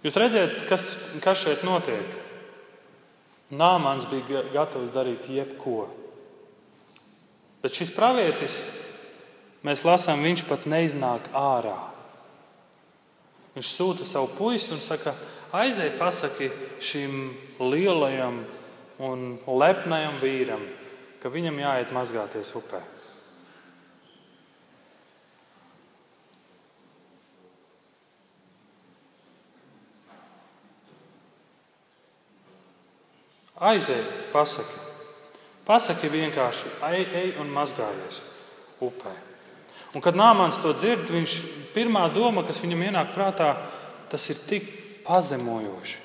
Jūs 0.03 0.19
redzat, 0.19 0.61
kas, 0.69 0.85
kas 1.23 1.41
šeit 1.41 1.65
notiek? 1.65 2.21
Nāmāns 3.49 4.05
bija 4.11 4.45
gatavs 4.53 4.93
darīt 4.93 5.25
jebko. 5.31 5.87
Bet 7.63 7.73
šis 7.73 7.95
pravietis 7.95 8.61
mēs 9.63 9.83
lasām, 9.87 10.23
viņš 10.23 10.45
pat 10.49 10.67
neiznāk 10.69 11.29
ārā. 11.37 11.77
Viņš 13.53 13.69
sūta 13.69 14.05
savu 14.07 14.31
puisi 14.37 14.73
un 14.73 14.81
saka, 14.81 15.13
aizej, 15.53 15.93
pasaki 15.99 16.49
šim 16.81 17.29
lielajam 17.61 18.41
un 19.03 19.37
lepnajam 19.45 20.17
vīram, 20.21 20.63
ka 21.21 21.29
viņam 21.33 21.61
jāiet 21.61 21.93
mazgāties 21.93 22.53
upē. 22.57 22.81
Aizej, 33.63 34.01
pasaki. 34.33 34.81
Pasaki 35.63 36.09
vienkārši, 36.11 36.71
ej, 36.89 37.05
ej 37.15 37.29
un 37.39 37.53
mazgājies 37.53 38.17
upē. 38.83 39.13
Un, 39.93 40.01
kad 40.01 40.17
Nāmans 40.17 40.57
to 40.63 40.73
dzird, 40.73 41.05
viņš 41.13 41.35
pirmā 41.75 42.07
doma, 42.13 42.41
kas 42.45 42.61
viņam 42.63 42.87
ienāk 42.87 43.11
prātā, 43.13 43.53
tas 44.09 44.25
ir 44.33 44.39
tik 44.49 44.69
pazemojoši. 45.05 45.99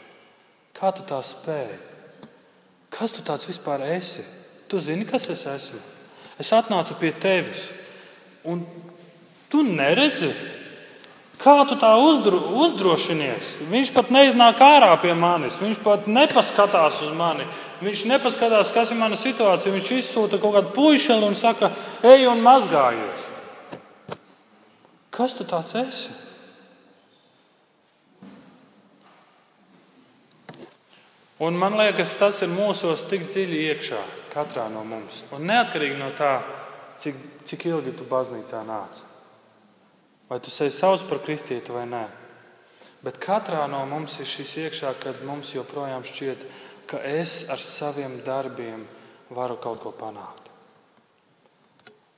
Kā 0.76 0.92
tu 0.94 1.04
tā 1.08 1.18
spēji? 1.24 1.78
Kas 2.92 3.14
tu 3.14 3.24
tāds 3.24 3.48
vispār 3.48 3.82
esi? 3.96 4.24
Tu 4.68 4.80
zini, 4.84 5.06
kas 5.08 5.28
es 5.32 5.46
esmu. 5.48 5.80
Es 6.38 6.52
atnācu 6.54 6.94
pie 7.00 7.10
tevis, 7.16 7.64
un 8.46 8.60
tu 9.50 9.64
neredzi, 9.64 10.28
kā 11.40 11.56
tu 11.68 11.78
tā 11.80 11.94
uzdro, 11.98 12.38
uzdrošinies. 12.62 13.54
Viņš 13.72 13.94
pat 13.96 14.12
neiznāk 14.14 14.60
ārā 14.62 14.92
pie 15.02 15.14
manis, 15.18 15.58
viņš 15.62 15.80
pat 15.82 16.06
nepaskatās 16.10 17.00
uz 17.08 17.16
mani. 17.16 17.48
Viņš 17.82 18.04
nepaskatās, 18.10 18.72
kas 18.74 18.92
ir 18.92 18.98
mana 18.98 19.16
situācija. 19.18 19.72
Viņš 19.74 19.90
izsūta 19.96 20.40
kaut 20.42 20.56
kādu 20.58 20.72
puišeli 20.74 21.28
un 21.28 21.36
saka, 21.38 21.70
ej 22.02 22.26
un 22.30 22.42
mazgājies. 22.42 23.26
Kas 25.18 25.34
tu 25.34 25.42
tāds 25.42 25.74
esi? 25.74 26.12
Un 31.42 31.58
man 31.58 31.74
liekas, 31.78 32.16
tas 32.18 32.40
ir 32.42 32.50
mūsos 32.50 33.04
tik 33.10 33.26
dziļi 33.26 33.58
iekšā, 33.72 33.98
katrā 34.32 34.66
no 34.70 34.84
mums. 34.86 35.20
Un 35.34 35.46
neatkarīgi 35.46 35.98
no 35.98 36.10
tā, 36.18 36.32
cik, 37.02 37.18
cik 37.46 37.66
ilgi 37.70 37.94
tu 37.98 38.06
baznīcā 38.10 38.64
nāc. 38.66 39.02
Vai 40.30 40.40
tu 40.42 40.50
sevi 40.54 40.74
sauc 40.74 41.06
par 41.10 41.22
kristieti 41.22 41.74
vai 41.74 41.86
nē. 41.90 42.02
Bet 43.06 43.20
katrā 43.22 43.68
no 43.70 43.84
mums 43.86 44.18
ir 44.18 44.26
šis 44.26 44.56
iekšā, 44.64 44.92
kad 44.98 45.22
mums 45.26 45.54
joprojām 45.54 46.02
šķiet, 46.06 46.42
ka 46.90 46.98
es 47.06 47.44
ar 47.54 47.62
saviem 47.62 48.18
darbiem 48.26 48.82
varu 49.30 49.58
kaut 49.62 49.82
ko 49.82 49.94
panākt. 49.94 50.47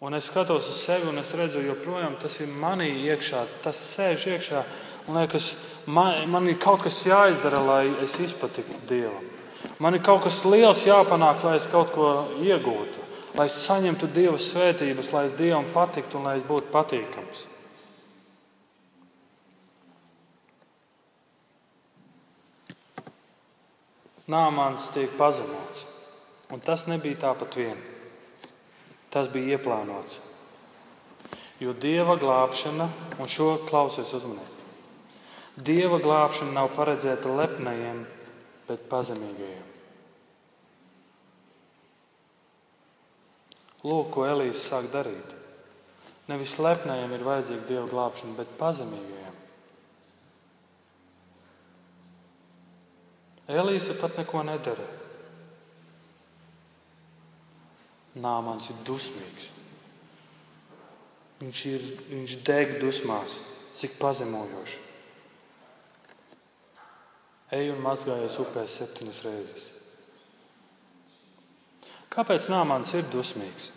Un 0.01 0.15
es 0.15 0.31
skatos 0.31 0.65
uz 0.65 0.79
sevi 0.81 1.11
un 1.11 1.21
es 1.21 1.35
redzu, 1.37 1.61
joprojām 1.61 2.15
tas 2.17 2.39
ir 2.41 2.49
manī 2.57 2.89
iekšā, 3.05 3.43
tas 3.61 3.77
sēž 3.77 4.23
iekšā. 4.33 4.63
Man 5.05 5.19
liekas, 5.21 5.49
man, 5.93 6.23
man 6.33 6.49
ir 6.49 6.57
kaut 6.57 6.87
kas 6.87 7.03
jāizdara, 7.05 7.61
lai 7.61 7.83
es 8.07 8.17
izpatiktu 8.17 8.81
Dievam. 8.89 9.27
Man 9.77 9.99
ir 9.99 10.01
kaut 10.01 10.25
kas 10.25 10.41
liels 10.49 10.87
jāpanāk, 10.89 11.45
lai 11.45 11.59
es 11.61 11.69
kaut 11.69 11.93
ko 11.93 12.09
iegūtu, 12.41 13.05
lai 13.37 13.47
es 13.53 13.61
saņemtu 13.67 14.09
Dieva 14.17 14.41
svētības, 14.41 15.13
lai 15.13 15.27
es 15.29 15.37
Dievam 15.37 15.69
patiktu 15.75 16.17
un 16.17 16.31
lai 16.31 16.39
es 16.41 16.49
būtu 16.49 16.73
patīkams. 16.73 17.45
Nāmāns 24.33 24.93
tiek 24.97 25.13
pazemots, 25.21 25.85
un 26.55 26.65
tas 26.65 26.89
nebija 26.89 27.27
tāpat 27.29 27.61
vien. 27.61 27.89
Tas 29.11 29.31
bija 29.33 29.57
ieplānots. 29.57 30.21
Jo 31.61 31.75
dieva 31.77 32.15
glābšana, 32.17 32.87
un 33.21 33.29
šo 33.29 33.53
klausies 33.67 34.13
uzmanīgi, 34.17 34.69
dieva 35.61 35.99
glābšana 36.01 36.55
nav 36.57 36.71
paredzēta 36.77 37.35
lepnajiem, 37.37 38.05
bet 38.69 38.87
pazemīgajiem. 38.89 39.67
Lūk, 43.85 44.11
ko 44.15 44.25
Elīze 44.29 44.61
sāk 44.61 44.89
darīt. 44.93 45.37
Nevis 46.31 46.59
lepnajiem 46.63 47.13
ir 47.17 47.27
vajadzīga 47.27 47.67
dieva 47.69 47.87
glābšana, 47.91 48.37
bet 48.39 48.57
pazemīgajiem. 48.61 49.37
Elīze 53.51 53.97
pat 53.99 54.15
neko 54.21 54.45
nedara. 54.47 55.00
Nāmans 58.19 58.67
ir 58.73 58.79
dusmīgs. 58.87 59.49
Viņš, 61.41 61.65
ir, 61.71 61.85
viņš 62.11 62.37
deg 62.45 62.73
dusmās, 62.83 63.37
cik 63.79 63.95
pazemojoši. 64.01 64.81
Ej 67.57 67.73
un 67.73 67.83
mazgājies 67.83 68.39
upēs 68.43 68.77
septiņas 68.81 69.21
reizes. 69.27 69.69
Kāpēc 72.11 72.49
Nāmans 72.51 72.93
ir 72.99 73.07
dusmīgs? 73.11 73.71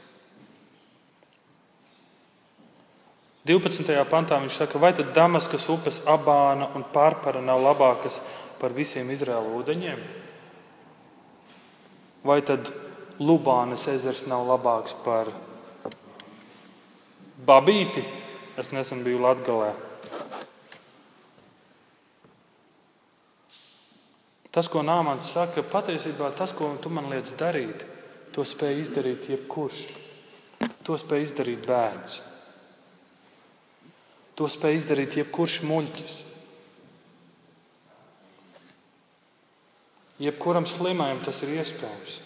12. 3.44 3.92
pantā 4.08 4.38
viņš 4.40 4.56
saka, 4.56 4.80
vai 4.80 4.94
tad 4.96 5.12
Damaskas 5.16 5.66
upes 5.70 6.06
abāna 6.08 6.70
un 6.78 6.86
pārpara 6.94 7.42
nav 7.44 7.60
labākas 7.60 8.22
par 8.60 8.72
visiem 8.72 9.10
Izraēla 9.12 9.52
ūdeņiem? 9.60 10.00
Vai 12.24 12.40
tad 12.48 12.72
Lubānas 13.22 13.86
ezers 13.92 14.24
nav 14.26 14.48
labāks 14.48 14.96
par 15.04 15.30
Babīti? 17.46 18.02
Es 18.58 18.72
nesen 18.74 19.04
biju 19.06 19.22
Latvijā. 19.22 19.74
Tas, 24.54 24.70
ko 24.70 24.84
Nāmans 24.86 25.32
saka, 25.34 25.64
patiesībā 25.66 26.30
tas, 26.38 26.54
ko 26.54 26.68
tu 26.82 26.92
man 26.94 27.10
liec 27.10 27.32
darīt, 27.40 27.88
to 28.34 28.46
spēj 28.46 28.84
izdarīt 28.84 29.30
jebkurš. 29.32 29.80
To 30.86 30.98
spēj 31.00 31.26
izdarīt 31.26 31.66
bērns. 31.66 32.20
To 34.38 34.50
spēj 34.50 34.78
izdarīt 34.78 35.18
jebkurš 35.22 35.62
muļķis. 35.70 36.20
Jebkuram 40.22 40.70
slimajam 40.70 41.24
tas 41.26 41.42
ir 41.46 41.56
iespējams. 41.58 42.20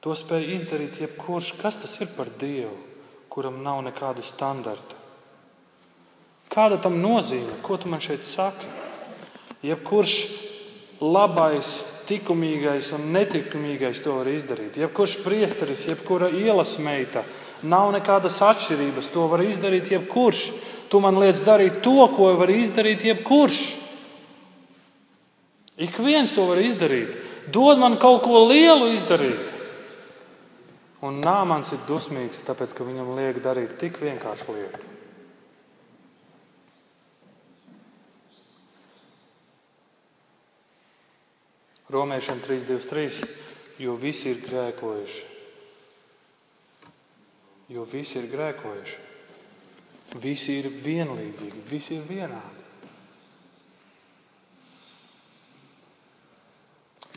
To 0.00 0.14
spēj 0.16 0.46
izdarīt 0.56 1.02
jebkurš. 1.02 1.54
Kas 1.60 1.80
tas 1.82 1.98
ir 2.00 2.08
par 2.16 2.30
Dievu, 2.40 2.72
kuram 3.32 3.60
nav 3.64 3.82
nekādu 3.84 4.24
standartu? 4.24 4.96
Kāda 6.50 6.80
tam 6.82 6.98
nozīme? 7.02 7.60
Ko 7.62 7.76
tu 7.78 7.90
man 7.92 8.02
šeit 8.02 8.24
saki? 8.26 8.66
Jebkurš 9.62 10.14
labais, 11.04 11.68
likumīgais 12.10 12.88
un 12.96 13.12
netikumīgais 13.14 14.00
to 14.02 14.16
var 14.16 14.26
izdarīt. 14.32 14.80
Jebkurš 14.80 15.20
priesteris, 15.22 15.84
jebkura 15.92 16.32
ielas 16.34 16.74
meita, 16.82 17.22
Nav 17.62 17.90
nekādas 17.92 18.38
atšķirības. 18.40 19.10
To 19.12 19.26
var 19.28 19.42
izdarīt 19.44 19.90
jebkurš. 19.92 20.40
Tu 20.90 21.00
man 21.02 21.18
liec 21.20 21.42
darīt 21.44 21.82
to, 21.84 22.06
ko 22.16 22.32
var 22.40 22.50
izdarīt 22.50 23.04
jebkurš. 23.04 23.58
Ik 25.80 25.98
viens 26.00 26.32
to 26.32 26.46
var 26.48 26.60
izdarīt. 26.60 27.12
Dod 27.52 27.80
man 27.80 27.98
kaut 28.00 28.24
ko 28.24 28.46
lielu 28.48 28.94
izdarīt. 28.96 29.59
Un 31.06 31.22
nāmans 31.24 31.72
ir 31.72 31.80
dusmīgs, 31.88 32.42
tāpēc 32.44 32.74
ka 32.76 32.84
viņam 32.84 33.14
liek 33.16 33.40
darīt 33.44 33.78
tik 33.80 33.96
vienkāršu 34.02 34.56
lietu. 34.58 34.86
Romiešiem 41.90 42.44
3,23. 42.44 43.34
Jo 43.80 43.96
visi 43.98 44.30
ir 44.34 44.44
grēkojuši 44.44 45.30
jo 47.70 47.86
visi 47.86 48.18
ir 48.18 48.28
grēkojuši. 48.30 49.08
Visi 50.20 50.56
ir 50.58 50.66
vienlīdzīgi, 50.82 51.66
visi 51.70 51.94
ir 51.94 52.06
vienādi. 52.08 52.58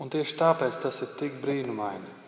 Un 0.02 0.12
tieši 0.14 0.38
tāpēc 0.38 0.78
tas 0.84 1.00
ir 1.06 1.16
tik 1.18 1.40
brīnumaini. 1.42 2.23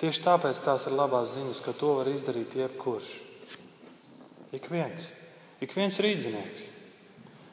Tieši 0.00 0.24
tāpēc 0.24 0.60
tās 0.64 0.88
ir 0.88 0.96
labās 0.98 1.36
ziņas, 1.36 1.62
ka 1.64 1.74
to 1.78 1.92
var 2.00 2.10
izdarīt 2.10 2.56
jebkurš. 2.58 3.12
Ik 4.54 4.68
viens, 4.70 5.08
ik 5.62 5.74
viens 5.74 6.00
rīznieks. 6.02 6.68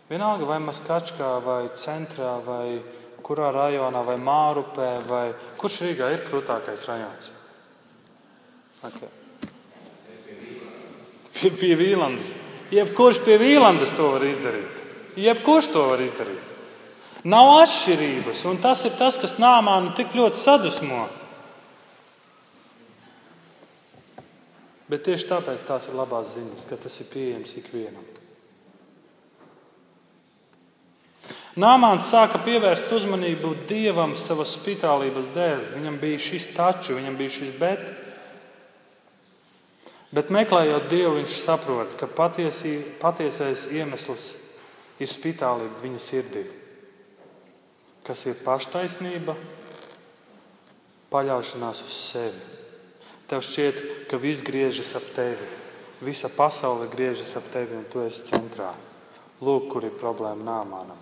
Vienalga 0.09 0.49
vai 0.49 0.59
Maskačkā, 0.63 1.31
vai 1.45 1.61
centrā, 1.79 2.35
vai 2.43 2.81
kurā 3.23 3.53
rajonā, 3.55 4.03
vai 4.03 4.17
Mārupē, 4.19 4.91
vai 5.07 5.23
kurš 5.61 5.79
Rīgā 5.85 6.11
ir 6.17 6.27
krūtākais 6.27 6.85
rajons. 6.89 7.33
Okay 8.81 9.21
pie, 11.41 11.51
pie 11.51 11.75
Vīlandes. 11.75 12.35
Jebkurš 12.71 13.23
pie 13.25 13.37
Vīlandes 13.41 13.93
to 13.97 14.13
var 14.13 14.25
izdarīt. 14.25 14.79
Jebkurš 15.19 15.71
to 15.73 15.87
var 15.89 16.03
izdarīt. 16.03 16.49
Nav 17.31 17.51
atšķirības, 17.59 18.45
un 18.49 18.61
tas 18.61 18.85
ir 18.87 18.95
tas, 18.97 19.17
kas 19.21 19.37
nāmānu 19.41 19.93
tik 19.97 20.15
ļoti 20.17 20.41
sadusmo. 20.41 21.03
Bet 24.91 25.05
tieši 25.07 25.29
tāpēc 25.29 25.61
tās 25.63 25.87
ir 25.87 25.95
labās 25.95 26.33
ziņas, 26.35 26.65
ka 26.67 26.75
tas 26.83 26.97
ir 26.99 27.07
pieejams 27.13 27.53
ikvienam. 27.61 28.03
Nāmāns 31.59 32.09
sāka 32.11 32.39
pievērst 32.45 32.91
uzmanību 32.95 33.53
dievam 33.67 34.13
savas 34.19 34.53
spitālības 34.55 35.31
dēļ. 35.35 35.63
Viņam 35.77 35.97
bija 35.99 36.19
šis 36.23 36.51
taču, 36.55 36.95
viņam 36.95 37.17
bija 37.19 37.33
šis 37.37 37.57
bet. 37.59 37.89
Bet 40.11 40.31
meklējot 40.31 40.89
Dievu, 40.91 41.17
viņš 41.21 41.35
saprot, 41.39 41.95
ka 41.99 42.07
patiesī, 42.11 42.73
patiesais 42.99 43.69
iemesls 43.79 44.25
ir 44.99 45.07
spitālība 45.07 45.83
viņa 45.83 46.01
sirdī. 46.03 46.43
Kas 48.03 48.25
ir 48.27 48.39
paštaisnība, 48.43 49.37
paļaušanās 51.13 51.83
uz 51.87 51.99
sevi. 52.11 52.50
Tev 53.31 53.39
šķiet, 53.47 53.77
ka 54.11 54.17
viss 54.19 54.43
griežas 54.43 54.89
ap 54.99 55.05
tevi, 55.15 55.45
visa 56.03 56.27
pasaule 56.35 56.89
griežas 56.91 57.29
ap 57.39 57.45
tevi 57.53 57.77
un 57.77 57.85
tu 57.87 58.01
esi 58.03 58.25
centrā. 58.27 58.73
Lūk, 59.39 59.69
kur 59.71 59.85
ir 59.87 59.93
problēma 59.95 60.43
nāmānam. 60.43 60.99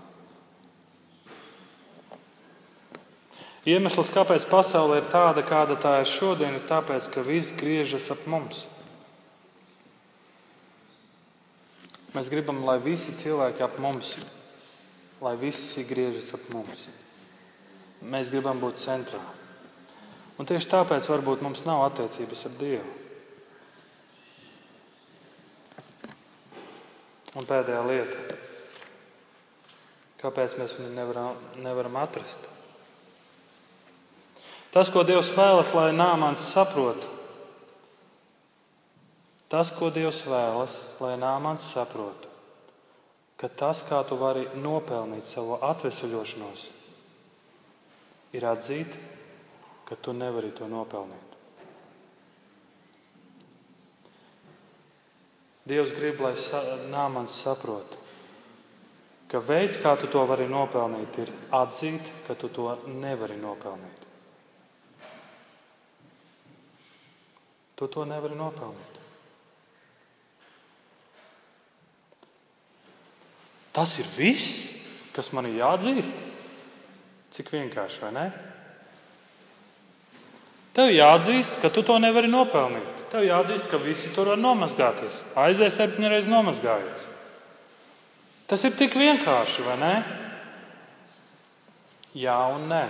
Iemesls, 3.65 4.13
kāpēc 4.13 4.45
pasaule 4.45 4.99
ir 5.01 5.09
tāda, 5.09 5.41
kāda 5.41 5.79
tā 5.81 5.95
ir 6.03 6.11
šodien, 6.11 6.53
ir 6.53 6.69
tāpēc, 6.69 7.09
ka 7.09 7.25
viss 7.25 7.57
griežas 7.57 8.05
ap 8.13 8.21
mums. 8.29 8.61
Mēs 12.13 12.29
gribam, 12.29 12.61
lai 12.69 12.77
visi 12.85 13.17
cilvēki 13.17 13.65
ap 13.65 13.81
mums, 13.81 14.13
lai 15.25 15.33
visi 15.41 15.89
griežas 15.89 16.29
ap 16.37 16.45
mums. 16.53 16.85
Mēs 18.05 18.29
gribam 18.29 18.61
būt 18.61 18.85
centrā. 18.85 19.25
Un 20.39 20.47
tieši 20.47 20.71
tāpēc 20.71 21.09
varbūt 21.11 21.43
mums 21.43 21.65
nav 21.67 21.83
attiecības 21.89 22.45
ar 22.47 22.55
Dievu. 22.61 22.95
Un 27.37 27.45
pēdējā 27.45 27.81
lieta, 27.85 28.37
kāpēc 30.23 30.55
mēs 30.57 30.79
viņu 30.79 30.95
nevaram, 30.95 31.37
nevaram 31.61 31.99
atrast? 32.01 32.47
Tas, 34.73 34.89
ko 34.93 35.03
Dievs 35.05 35.35
vēlas, 35.37 35.75
lai 35.75 35.91
Nāmans 35.93 36.47
saprotu, 36.55 37.19
Tas, 39.49 39.71
ko 39.73 39.87
Dievs 39.89 40.21
vēlas, 40.29 40.73
lai 41.01 41.15
Nāmans 41.17 41.65
saprotu, 41.73 42.29
ka 43.39 43.47
tas, 43.49 43.81
kā 43.87 44.03
tu 44.05 44.13
vari 44.19 44.43
nopelnīt 44.61 45.25
savu 45.25 45.57
atvesaļošanos, 45.65 46.65
ir 48.37 48.45
atzīt, 48.45 48.93
ka 49.89 49.97
tu 49.97 50.13
nevari 50.13 50.51
to 50.53 50.67
nopelnīt. 50.69 51.37
Dievs 55.69 55.93
grib, 55.93 56.21
lai 56.21 56.33
Nāmans 56.89 57.33
saprotu, 57.43 57.97
ka 59.29 59.41
veids, 59.41 59.77
kā 59.81 59.93
tu 59.97 60.09
to 60.09 60.23
vari 60.29 60.47
nopelnīt, 60.49 61.19
ir 61.21 61.33
atzīt, 61.53 62.05
ka 62.25 62.37
tu 62.37 62.49
to 62.53 62.71
nevari 63.01 63.37
nopelnīt. 63.37 64.07
Tu 67.77 67.87
to 67.87 68.05
nevari 68.05 68.37
nopelnīt. 68.37 68.97
Tas 73.73 73.93
ir 74.01 74.09
viss, 74.17 75.11
kas 75.15 75.29
man 75.33 75.47
ir 75.47 75.61
jāatzīst. 75.61 76.25
Cik 77.31 77.53
vienkārši, 77.53 78.01
vai 78.03 78.13
ne? 78.17 78.29
Tev 80.79 80.93
jāatzīst, 80.95 81.57
ka 81.59 81.67
tu 81.75 81.81
to 81.83 81.97
nevari 81.99 82.29
nopelnīt. 82.31 83.01
Tev 83.11 83.25
jāatzīst, 83.27 83.65
ka 83.67 83.75
visi 83.83 84.13
tur 84.15 84.29
var 84.31 84.37
nomazgāties. 84.39 85.17
Aizēj 85.35 85.73
septiņas 85.75 86.11
reizes 86.13 86.29
nomazgājies. 86.31 87.07
Tas 88.47 88.63
ir 88.63 88.77
tik 88.79 88.93
vienkārši, 88.95 89.65
vai 89.65 89.73
ne? 89.81 89.89
Jā 92.15 92.37
un 92.53 92.69
nē. 92.71 92.85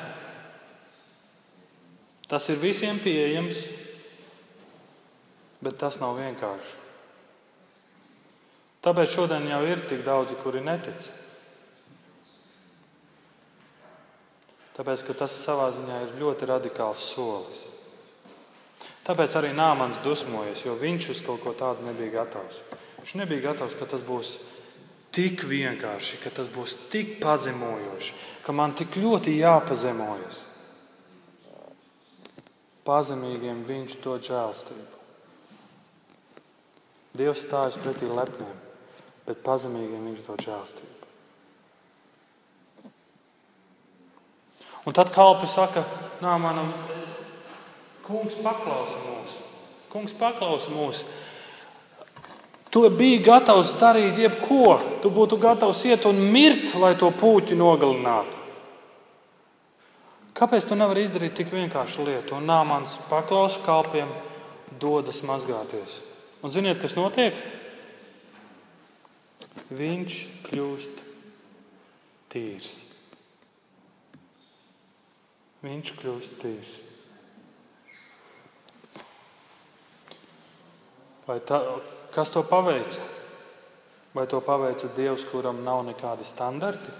Tas 2.29 2.45
ir 2.53 2.59
visiem 2.61 2.99
pieejams, 3.01 3.57
bet 5.65 5.79
tas 5.81 5.97
nav 5.97 6.13
vienkārši. 6.19 6.75
Tāpēc 8.85 9.15
šodien 9.15 9.49
jau 9.49 9.63
ir 9.65 9.81
tik 9.89 10.05
daudzi, 10.05 10.37
kuri 10.43 10.61
netic. 10.61 11.09
Tāpēc, 14.77 15.07
tas 15.09 15.41
savā 15.41 15.71
ziņā 15.73 16.03
ir 16.05 16.15
ļoti 16.21 16.53
radikāls 16.53 17.01
solis. 17.15 17.65
Tāpēc 19.09 19.33
arī 19.39 19.55
Nāmans 19.57 19.97
dusmojas, 20.05 20.59
jo 20.61 20.75
viņš 20.77 21.07
uz 21.15 21.19
kaut 21.25 21.41
ko 21.41 21.55
tādu 21.57 21.81
nebija 21.87 22.19
gatavs. 22.19 22.59
Viņš 22.99 23.15
nebija 23.17 23.47
gatavs, 23.47 23.73
ka 23.79 23.87
tas 23.89 24.03
būs 24.05 24.35
tik 25.15 25.41
vienkārši, 25.49 26.19
ka 26.21 26.29
tas 26.29 26.51
būs 26.53 26.75
tik 26.91 27.15
pazemojoši, 27.23 28.13
ka 28.45 28.53
man 28.53 28.75
tik 28.77 28.99
ļoti 29.01 29.33
jāpazemojas. 29.39 30.43
Pazemīgiem 32.85 33.63
viņš 33.65 33.97
dod 34.03 34.21
žēlstību. 34.29 35.01
Dievs 37.17 37.41
stājas 37.47 37.79
pretī 37.81 38.05
lepniem, 38.05 38.53
bet 39.25 39.41
pazemīgiem 39.41 40.05
viņš 40.11 40.21
dod 40.29 40.45
žēlstību. 40.45 40.95
Un 44.85 44.95
tad 44.95 45.09
kalpi 45.17 45.49
saka, 45.49 45.81
nā, 46.21 46.37
manam 46.41 46.69
kungs 48.09 48.41
paklausa 48.41 48.99
mūs. 49.05 49.35
Kungs 49.93 50.15
paklausa 50.17 50.73
mūs. 50.73 51.03
Tu 52.69 52.81
biji 52.93 53.21
gatavs 53.25 53.71
darīt 53.79 54.17
jebko. 54.21 54.77
Tu 55.01 55.09
būtu 55.13 55.37
gatavs 55.41 55.81
iet 55.89 56.05
un 56.09 56.19
mirt, 56.33 56.73
lai 56.81 56.95
to 56.97 57.09
puķi 57.13 57.57
nogalinātu. 57.57 58.37
Kāpēc 60.39 60.69
tu 60.69 60.77
nevari 60.79 61.03
izdarīt 61.03 61.33
tik 61.35 61.49
vienkāršu 61.51 62.05
lietu? 62.07 62.37
Un 62.37 62.45
nāmans 62.47 62.93
paklausa 63.09 63.59
kalpiem, 63.65 64.09
dodas 64.79 65.19
mazgāties. 65.27 65.97
Un 66.45 66.53
ziniet, 66.53 66.79
kas 66.79 66.95
notiek? 66.95 67.35
Viņš 69.75 70.19
kļūst 70.47 71.01
tīrs. 72.31 72.69
Viņš 75.65 75.91
kļūst 75.99 76.39
tīrs. 76.39 76.77
Vai 81.29 81.37
tā, 81.45 81.59
kas 82.09 82.31
to 82.33 82.41
paveica? 82.49 83.03
Vai 84.15 84.25
to 84.25 84.39
paveica 84.41 84.89
Dievs, 84.95 85.27
kuram 85.29 85.61
nav 85.61 85.83
nekādi 85.85 86.25
standarti? 86.25 86.93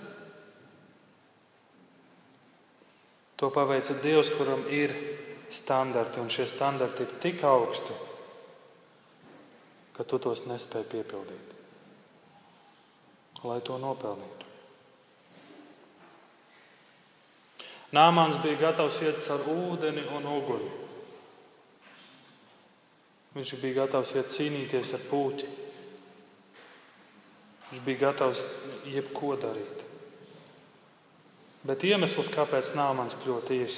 To 3.42 3.50
paveica 3.50 3.96
Dievs, 4.04 4.30
kuram 4.38 4.62
ir 4.70 4.94
standarti, 5.50 6.22
un 6.22 6.30
šie 6.30 6.46
standarti 6.46 7.08
ir 7.08 7.16
tik 7.24 7.42
augsti, 7.48 7.96
ka 9.98 10.06
tu 10.06 10.20
tos 10.22 10.44
nespēji 10.46 10.86
piepildīt, 10.92 11.56
lai 13.50 13.58
to 13.66 13.80
nopelnītu. 13.82 14.46
Nāmāns 17.98 18.38
bija 18.44 18.68
gatavs 18.68 19.02
iet 19.02 19.24
caur 19.26 19.50
ūdeni 19.56 20.06
un 20.14 20.30
uguni. 20.30 20.70
Viņš 23.40 23.54
bija 23.62 23.86
gatavs 23.86 24.10
iet 24.20 24.34
cīnīties 24.34 24.90
ar 24.98 25.04
pūti. 25.08 25.46
Viņš 27.70 27.84
bija 27.86 28.02
gatavs 28.02 28.40
jebko 28.92 29.38
darīt. 29.40 29.86
Bet 31.64 31.86
iemesls, 31.88 32.28
kāpēc 32.34 32.74
Nāmans 32.76 33.16
kļuva 33.22 33.46
tīrs, 33.48 33.78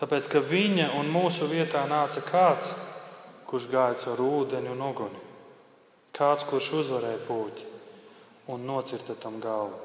tāpēc, 0.00 0.26
ka 0.32 0.42
viņa 0.42 0.88
un 0.98 1.12
mūsu 1.14 1.46
vietā 1.46 1.84
nāca 1.86 2.24
kāds, 2.26 2.72
kurš 3.46 3.68
gāja 3.70 4.00
caur 4.02 4.22
ūdeni 4.24 4.72
un 4.72 4.82
uguni. 4.82 5.22
Kāds, 6.16 6.46
kurš 6.50 6.72
uzvarēja 6.80 7.20
pūķi 7.28 7.68
un 8.50 8.66
nocirta 8.66 9.14
tam 9.14 9.38
galvu. 9.38 9.78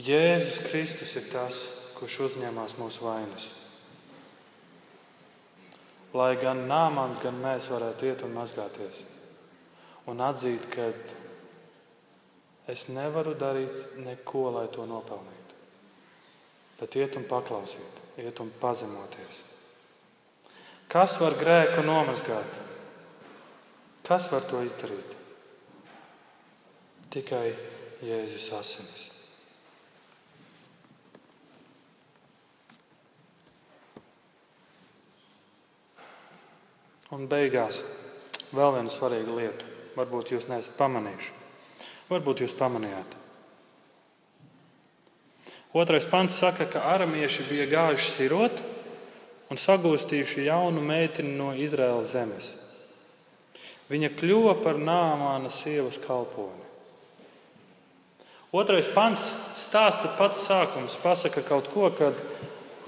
Jēzus 0.00 0.62
Kristus 0.70 1.12
ir 1.20 1.28
tas, 1.28 1.60
kurš 1.98 2.22
uzņēmās 2.30 2.78
mūsu 2.80 3.04
vainas. 3.04 3.50
Lai 6.14 6.36
gan 6.38 6.66
Nāmans, 6.70 7.18
gan 7.22 7.40
mēs 7.42 7.72
varētu 7.72 8.06
iet 8.06 8.22
un 8.22 8.36
mazgāties 8.36 9.02
un 10.10 10.20
atzīt, 10.20 10.66
ka 10.72 10.88
es 12.70 12.88
nevaru 12.92 13.34
darīt 13.40 13.96
neko, 14.04 14.50
lai 14.58 14.66
to 14.72 14.84
nopelnītu. 14.88 15.58
Bet 16.80 16.96
iet 16.98 17.16
un 17.16 17.26
paklausīt, 17.28 18.00
iet 18.20 18.40
un 18.42 18.52
pazemoties. 18.60 19.42
Kas 20.90 21.16
var 21.22 21.36
grēku 21.40 21.84
nomazgāt? 21.86 22.60
Kas 24.04 24.28
var 24.32 24.44
to 24.44 24.60
izdarīt? 24.66 25.16
Tikai 27.14 27.46
Jēzus 28.04 28.50
asinis. 28.58 29.13
Un 37.14 37.28
beigās 37.30 37.78
vēl 38.54 38.72
viena 38.74 38.90
svarīga 38.90 39.34
lieta. 39.36 39.68
Varbūt 39.94 40.32
jūs 40.34 40.48
neesat 40.50 40.74
pamanījuši. 40.80 41.30
Varbūt 42.08 42.42
jūs 42.42 42.54
pamanījāt. 42.58 43.14
Otrais 45.74 46.06
pants 46.10 46.38
saka, 46.38 46.66
ka 46.70 46.82
aramieši 46.94 47.46
bija 47.48 47.68
gājuši 47.70 48.10
sirot 48.10 48.58
un 49.50 49.58
sagūstījuši 49.58 50.48
jaunu 50.48 50.82
meiteni 50.82 51.36
no 51.38 51.52
Izraēlas 51.54 52.12
zemes. 52.14 52.50
Viņa 53.90 54.10
kļuva 54.18 54.56
par 54.64 54.78
nāmāna 54.80 55.50
sievas 55.52 56.00
kalponi. 56.02 56.62
Otrais 58.54 58.90
pants 58.94 59.22
stāsta 59.58 60.12
pats 60.18 60.46
sākums, 60.48 60.98
pasaka 61.02 61.42
kaut 61.46 61.70
ko, 61.70 61.90
kad, 61.94 62.18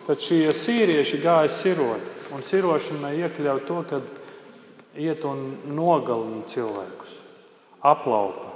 kad 0.07 0.23
šie 0.23 0.51
sīrieši 0.55 1.23
gāja 1.23 1.51
sirot. 1.53 2.16
Un 2.37 2.45
sirošanai 2.45 3.15
iekļauj 3.23 3.63
to, 3.65 3.81
ka 3.89 4.01
iet 5.01 5.25
un 5.25 5.47
nogalina 5.73 6.45
cilvēkus, 6.53 7.15
aplaupa. 7.81 8.53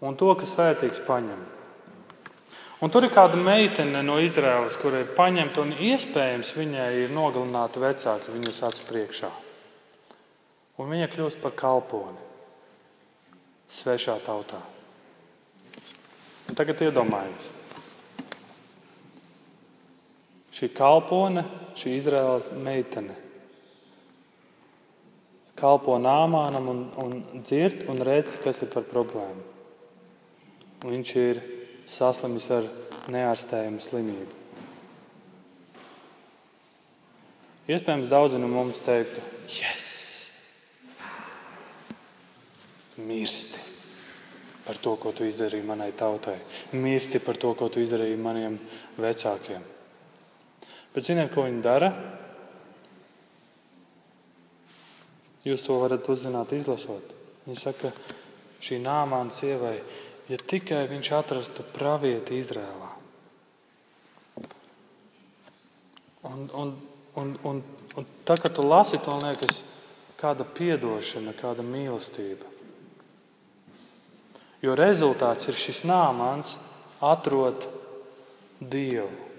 Un 0.00 0.16
to, 0.18 0.32
kas 0.40 0.56
vērtīgs, 0.58 1.02
paņem. 1.06 1.42
Un 2.80 2.88
tur 2.88 3.04
ir 3.04 3.12
kāda 3.12 3.36
meitene 3.36 4.00
no 4.02 4.16
Izraēlas, 4.24 4.78
kur 4.80 4.96
ir 4.96 5.12
paņemta 5.12 5.60
un 5.60 5.74
iespējams 5.76 6.54
viņai 6.56 6.88
ir 7.02 7.12
nogalināti 7.12 7.82
vecāki 7.82 8.32
viņas 8.32 8.62
acu 8.70 8.86
priekšā. 8.88 9.30
Un 10.80 10.88
viņa 10.88 11.10
kļūst 11.12 11.42
par 11.42 11.52
kalponi 11.60 12.28
svešā 13.70 14.16
tautā. 14.24 14.62
Un 16.48 16.56
tagad 16.58 16.80
iedomājieties, 16.88 17.50
šī 20.60 20.70
kalpone, 20.76 21.46
šī 21.80 21.96
Izraēlas 21.96 22.52
meitene 22.60 23.16
kalpo 25.60 25.98
nāmānam 26.00 26.68
un, 26.72 26.82
un 27.00 27.16
dzird 27.44 27.86
un 27.92 28.00
redz, 28.06 28.38
kas 28.40 28.62
ir 28.64 28.70
par 28.72 28.86
problēmu. 28.88 29.46
Un 30.80 30.94
viņš 30.96 31.14
ir 31.20 31.40
saslimis 31.90 32.48
ar 32.56 32.68
neārstējumu 33.12 33.82
slimību. 33.84 34.36
Iespējams, 37.70 38.08
daudzi 38.10 38.40
no 38.40 38.48
mums 38.50 38.80
teiktu, 38.82 39.20
yes! 39.52 39.88
Mirsti 43.00 43.60
par 44.64 44.78
to, 44.80 44.94
ko 45.00 45.12
tu 45.16 45.24
izdarīji 45.28 45.66
manai 45.66 45.90
tautai. 45.96 46.36
Mirsti 46.76 47.20
par 47.22 47.38
to, 47.40 47.52
ko 47.58 47.68
tu 47.72 47.82
izdarīji 47.82 48.18
maniem 48.20 48.58
vecākiem. 49.00 49.62
Bet 50.94 51.06
ziniet, 51.06 51.30
ko 51.34 51.46
viņi 51.46 51.62
dara? 51.62 51.90
Jūs 55.46 55.62
to 55.64 55.78
varat 55.80 56.08
uzzināt, 56.12 56.52
izlasot. 56.52 57.14
Viņa 57.46 57.58
saka, 57.58 57.92
šī 58.60 58.80
nāmāna 58.82 59.32
sievai, 59.32 59.78
ja 60.28 60.36
tikai 60.36 60.82
viņš 60.90 61.12
atrastu 61.16 61.64
pravieti 61.72 62.36
Izrēlā. 62.40 62.90
Un, 66.28 66.44
un, 66.52 66.74
un, 67.16 67.32
un, 67.48 67.62
un 67.96 68.08
tā, 68.28 68.36
kad 68.36 68.52
tu 68.52 68.66
lasi, 68.66 69.00
to 69.00 69.16
liekas 69.22 69.62
kāda 70.20 70.44
piedošana, 70.44 71.32
kāda 71.38 71.64
mīlestība. 71.64 72.50
Jo 74.60 74.76
rezultāts 74.76 75.48
ir 75.48 75.56
šis 75.56 75.86
nāmāns 75.88 76.58
atrod 77.00 77.64
Dievu. 78.60 79.29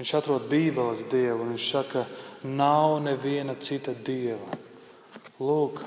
Viņš 0.00 0.14
atrod 0.16 0.46
Bībeles 0.48 1.02
Dievu 1.12 1.42
un 1.44 1.50
viņš 1.52 1.64
saka, 1.74 2.06
nav 2.48 3.02
neviena 3.04 3.52
cita 3.60 3.92
Dieva. 3.92 4.48
Lūk, 5.44 5.82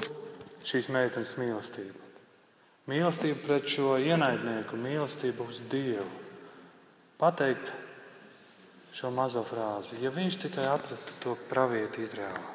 šīs 0.69 0.91
meitenes 0.93 1.33
mīlestība. 1.41 1.97
Mīlestība 2.93 3.39
pret 3.47 3.73
šo 3.73 3.95
ienaidnieku, 3.97 4.77
mīlestība 4.77 5.47
uz 5.49 5.63
Dievu. 5.71 6.05
Pateikt 7.17 7.73
šo 8.93 9.09
mazo 9.17 9.41
frāzi, 9.49 9.97
ja 10.05 10.13
viņš 10.13 10.39
tikai 10.45 10.69
atrastu 10.69 11.17
to 11.23 11.33
pravieti 11.49 12.05
Izrēlā. 12.05 12.51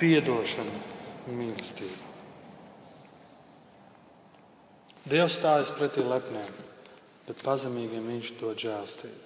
Piedošana 0.00 0.80
un 1.28 1.42
mīlestība. 1.44 2.12
Dievs 5.12 5.36
stājas 5.36 5.76
pretī 5.76 6.00
lepniem, 6.08 6.63
bet 7.28 7.44
pazemīgiem 7.44 8.10
viņš 8.12 8.34
dod 8.40 8.60
žēlstību. 8.60 9.22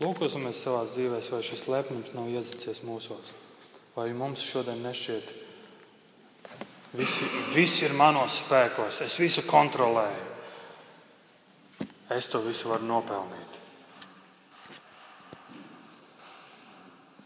Lūkosimies 0.00 0.62
savā 0.64 0.86
dzīvē, 0.88 1.20
vai 1.20 1.42
šis 1.44 1.66
lepnums 1.68 2.14
nav 2.16 2.30
iedzicies 2.32 2.80
mūsos. 2.88 3.34
Vai 3.92 4.08
mums 4.16 4.40
šodien 4.40 4.80
nešķiet, 4.80 5.32
visi, 6.96 7.28
visi 7.52 7.84
ir 7.84 7.96
manos 7.98 8.38
spēkos, 8.46 9.02
es 9.04 9.18
visu 9.20 9.44
kontrolēju. 9.50 10.28
Es 12.16 12.30
to 12.32 12.40
visu 12.42 12.72
varu 12.72 12.88
nopelnīt. 12.88 13.58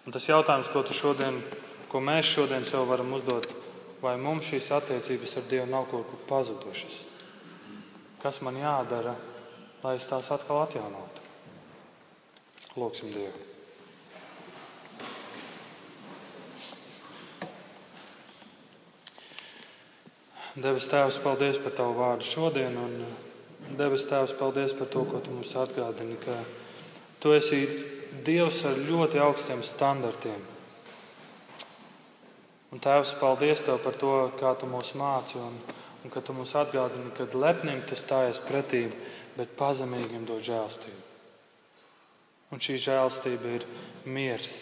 Un 0.04 0.12
tas 0.12 0.26
jautājums, 0.28 0.68
ko, 0.68 0.82
šodien, 0.90 1.38
ko 1.88 2.02
mēs 2.04 2.34
šodien 2.34 2.66
sev 2.68 2.90
varam 2.90 3.14
uzdot, 3.16 3.46
vai 4.02 4.18
mums 4.20 4.50
šīs 4.50 4.72
attiecības 4.82 5.38
ar 5.38 5.46
Dievu 5.48 5.70
nav 5.70 5.86
kaut 5.94 6.10
kur 6.10 6.26
pazudušas? 6.28 7.13
Kas 8.24 8.38
man 8.40 8.56
jādara, 8.56 9.12
lai 9.82 9.98
es 9.98 10.06
tās 10.08 10.30
atkal 10.32 10.62
atjaunotu? 10.62 11.20
Lūksim 12.80 13.10
Dievu. 13.12 13.42
Debes 20.54 20.88
Tēvs, 20.88 21.20
paldies 21.20 21.60
par 21.60 21.76
Tavu 21.76 21.98
vārdu 21.98 22.24
šodien. 22.24 22.80
Un 22.80 22.96
uh, 23.04 23.14
debes 23.76 24.08
Tēvs, 24.08 24.32
paldies 24.40 24.72
par 24.78 24.88
to, 24.88 25.04
ko 25.10 25.20
Tu 25.20 25.34
mums 25.34 25.52
atgādini, 25.60 26.16
ka 26.24 26.40
Tu 27.20 27.36
esi 27.36 27.60
Dievs 28.24 28.64
ar 28.64 28.80
ļoti 28.88 29.20
augstiem 29.20 29.60
standartiem. 29.66 30.40
Un 32.72 32.80
Tēvs, 32.80 33.18
paldies 33.20 33.68
Tev 33.68 33.84
par 33.84 34.00
to, 34.00 34.18
kā 34.40 34.56
Tu 34.56 34.70
mūs 34.70 34.96
māci 34.96 35.42
un, 35.42 35.58
un 36.04 36.12
ka 36.12 36.20
Tu 36.20 36.36
mums 36.36 36.52
atgādini, 36.54 37.12
ka 37.16 37.26
lepniem 37.32 37.82
Tu 37.88 37.96
stājies 37.96 38.42
pretī, 38.44 38.86
bet 39.34 39.56
pazemīgiem 39.58 40.26
dod 40.28 40.44
žēlstību. 40.44 41.02
Un 42.52 42.60
šī 42.62 42.76
žēlstība 42.78 43.56
ir 43.56 43.64
miers, 44.06 44.52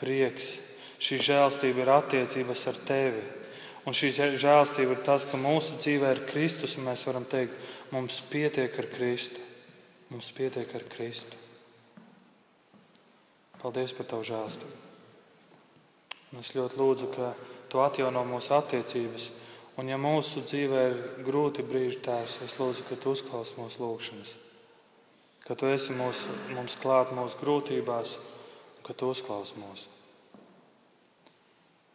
prieks. 0.00 0.50
Šī 0.98 1.20
žēlstība 1.22 1.84
ir 1.84 1.90
attiecības 1.94 2.64
ar 2.68 2.80
tevi. 2.88 3.22
Un 3.86 3.94
šī 3.96 4.10
žēlstība 4.36 4.96
ir 4.96 5.04
tas, 5.06 5.24
ka 5.30 5.38
mūsu 5.40 5.78
dzīvē 5.78 6.10
ir 6.12 6.24
Kristus, 6.28 6.74
un 6.76 6.88
mēs 6.90 7.06
varam 7.08 7.24
teikt, 7.24 7.54
mums 7.94 8.18
pietiek 8.28 8.74
ar 8.82 8.90
Kristu. 8.92 9.40
Mums 10.10 10.28
pietiek 10.34 10.68
ar 10.74 10.84
Kristu. 10.90 11.38
Paldies 13.62 13.94
par 13.96 14.06
tavu 14.10 14.26
žēlstību. 14.28 14.76
Un 16.32 16.42
es 16.42 16.52
ļoti 16.52 16.76
lūdzu, 16.76 17.08
ka 17.14 17.32
tu 17.72 17.80
atjauno 17.80 18.24
mūsu 18.28 18.52
attiecības. 18.58 19.30
Un 19.78 19.86
ja 19.86 19.96
mūsu 20.00 20.42
dzīvē 20.42 20.84
ir 20.90 21.00
grūti 21.26 21.62
brīži, 21.62 22.02
tēvs, 22.02 22.40
es 22.48 22.58
lūdzu, 22.58 22.86
ka 22.88 22.98
tu 22.98 23.14
uzklausi 23.14 23.58
mūsu 23.60 23.82
lūgšanas 23.84 24.36
ka 25.48 25.56
tu 25.56 25.64
esi 25.72 25.94
mūsu, 25.96 26.34
mums 26.52 26.76
klāt 26.76 27.14
mūsu 27.16 27.38
grūtībās, 27.40 28.10
ka 28.84 28.92
tu 28.92 29.08
uzklaus 29.08 29.54
mūs. 29.56 29.86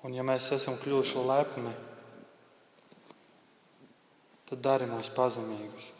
Un 0.03 0.15
ja 0.17 0.25
mēs 0.25 0.49
esam 0.55 0.73
kļuvuši 0.81 1.25
lepni, 1.29 1.73
tad 4.49 4.63
dari 4.65 4.89
mūs 4.89 5.11
pazemīgus 5.13 5.91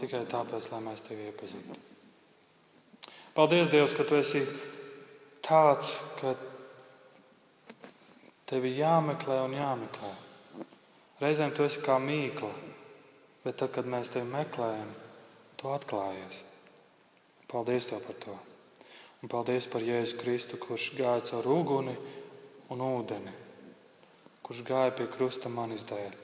tikai 0.00 0.22
tāpēc, 0.30 0.70
lai 0.72 0.80
mēs 0.86 1.04
tevi 1.04 1.28
iepazītu. 1.28 1.76
Paldies, 3.36 3.68
Dievs, 3.68 3.92
ka 3.94 4.06
tu 4.08 4.16
esi 4.16 4.40
tāds, 5.44 5.90
ka 6.22 6.32
tevi 8.48 8.72
jāmeklē 8.78 9.42
un 9.44 9.58
jāmeklē. 9.58 10.14
Reizēm 11.18 11.50
tu 11.50 11.64
esi 11.66 11.80
kā 11.82 11.96
mīkla, 11.98 12.52
bet 13.42 13.58
tad, 13.58 13.72
kad 13.74 13.88
mēs 13.90 14.12
tevi 14.14 14.28
meklējam, 14.30 14.92
tu 15.58 15.72
atklājies. 15.74 16.44
Paldies 17.50 17.88
Tev 17.90 18.04
par 18.04 18.18
to. 18.22 18.36
Un 19.18 19.30
paldies 19.32 19.66
par 19.66 19.82
Jēzu 19.82 20.20
Kristu, 20.20 20.60
kurš 20.62 20.92
gāja 20.94 21.24
caur 21.26 21.48
uguni 21.50 21.96
un 22.70 22.84
ūdeni, 22.84 23.32
kurš 24.46 24.62
gāja 24.68 24.94
pie 24.94 25.08
krusta 25.10 25.50
manis 25.50 25.82
dēļ 25.88 26.14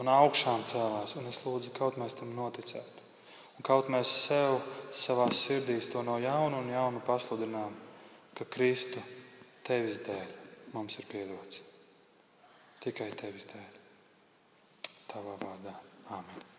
un 0.00 0.10
augšām 0.10 0.64
cēlās. 0.72 1.14
Un 1.20 1.30
es 1.30 1.38
lūdzu, 1.44 1.70
kaut 1.76 2.00
mēs 2.00 2.18
tam 2.18 2.34
noticētu. 2.34 3.06
Un 3.58 3.66
kaut 3.66 3.90
mēs 3.92 4.10
sev 4.26 4.58
savā 4.96 5.28
sirdīs 5.36 5.92
to 5.92 6.02
no 6.02 6.18
jauna 6.18 6.58
un 6.58 6.72
jauna 6.74 7.02
pasludinām, 7.06 7.76
ka 8.34 8.48
Kristu 8.50 9.02
tevis 9.66 10.00
dēļ 10.06 10.38
mums 10.74 10.98
ir 10.98 11.10
piedots. 11.12 11.62
Tikai 12.82 13.12
tevis 13.20 13.46
dēļ. 13.52 13.69
Tavā 15.10 15.34
vārdā. 15.42 15.74
Āmen. 16.18 16.49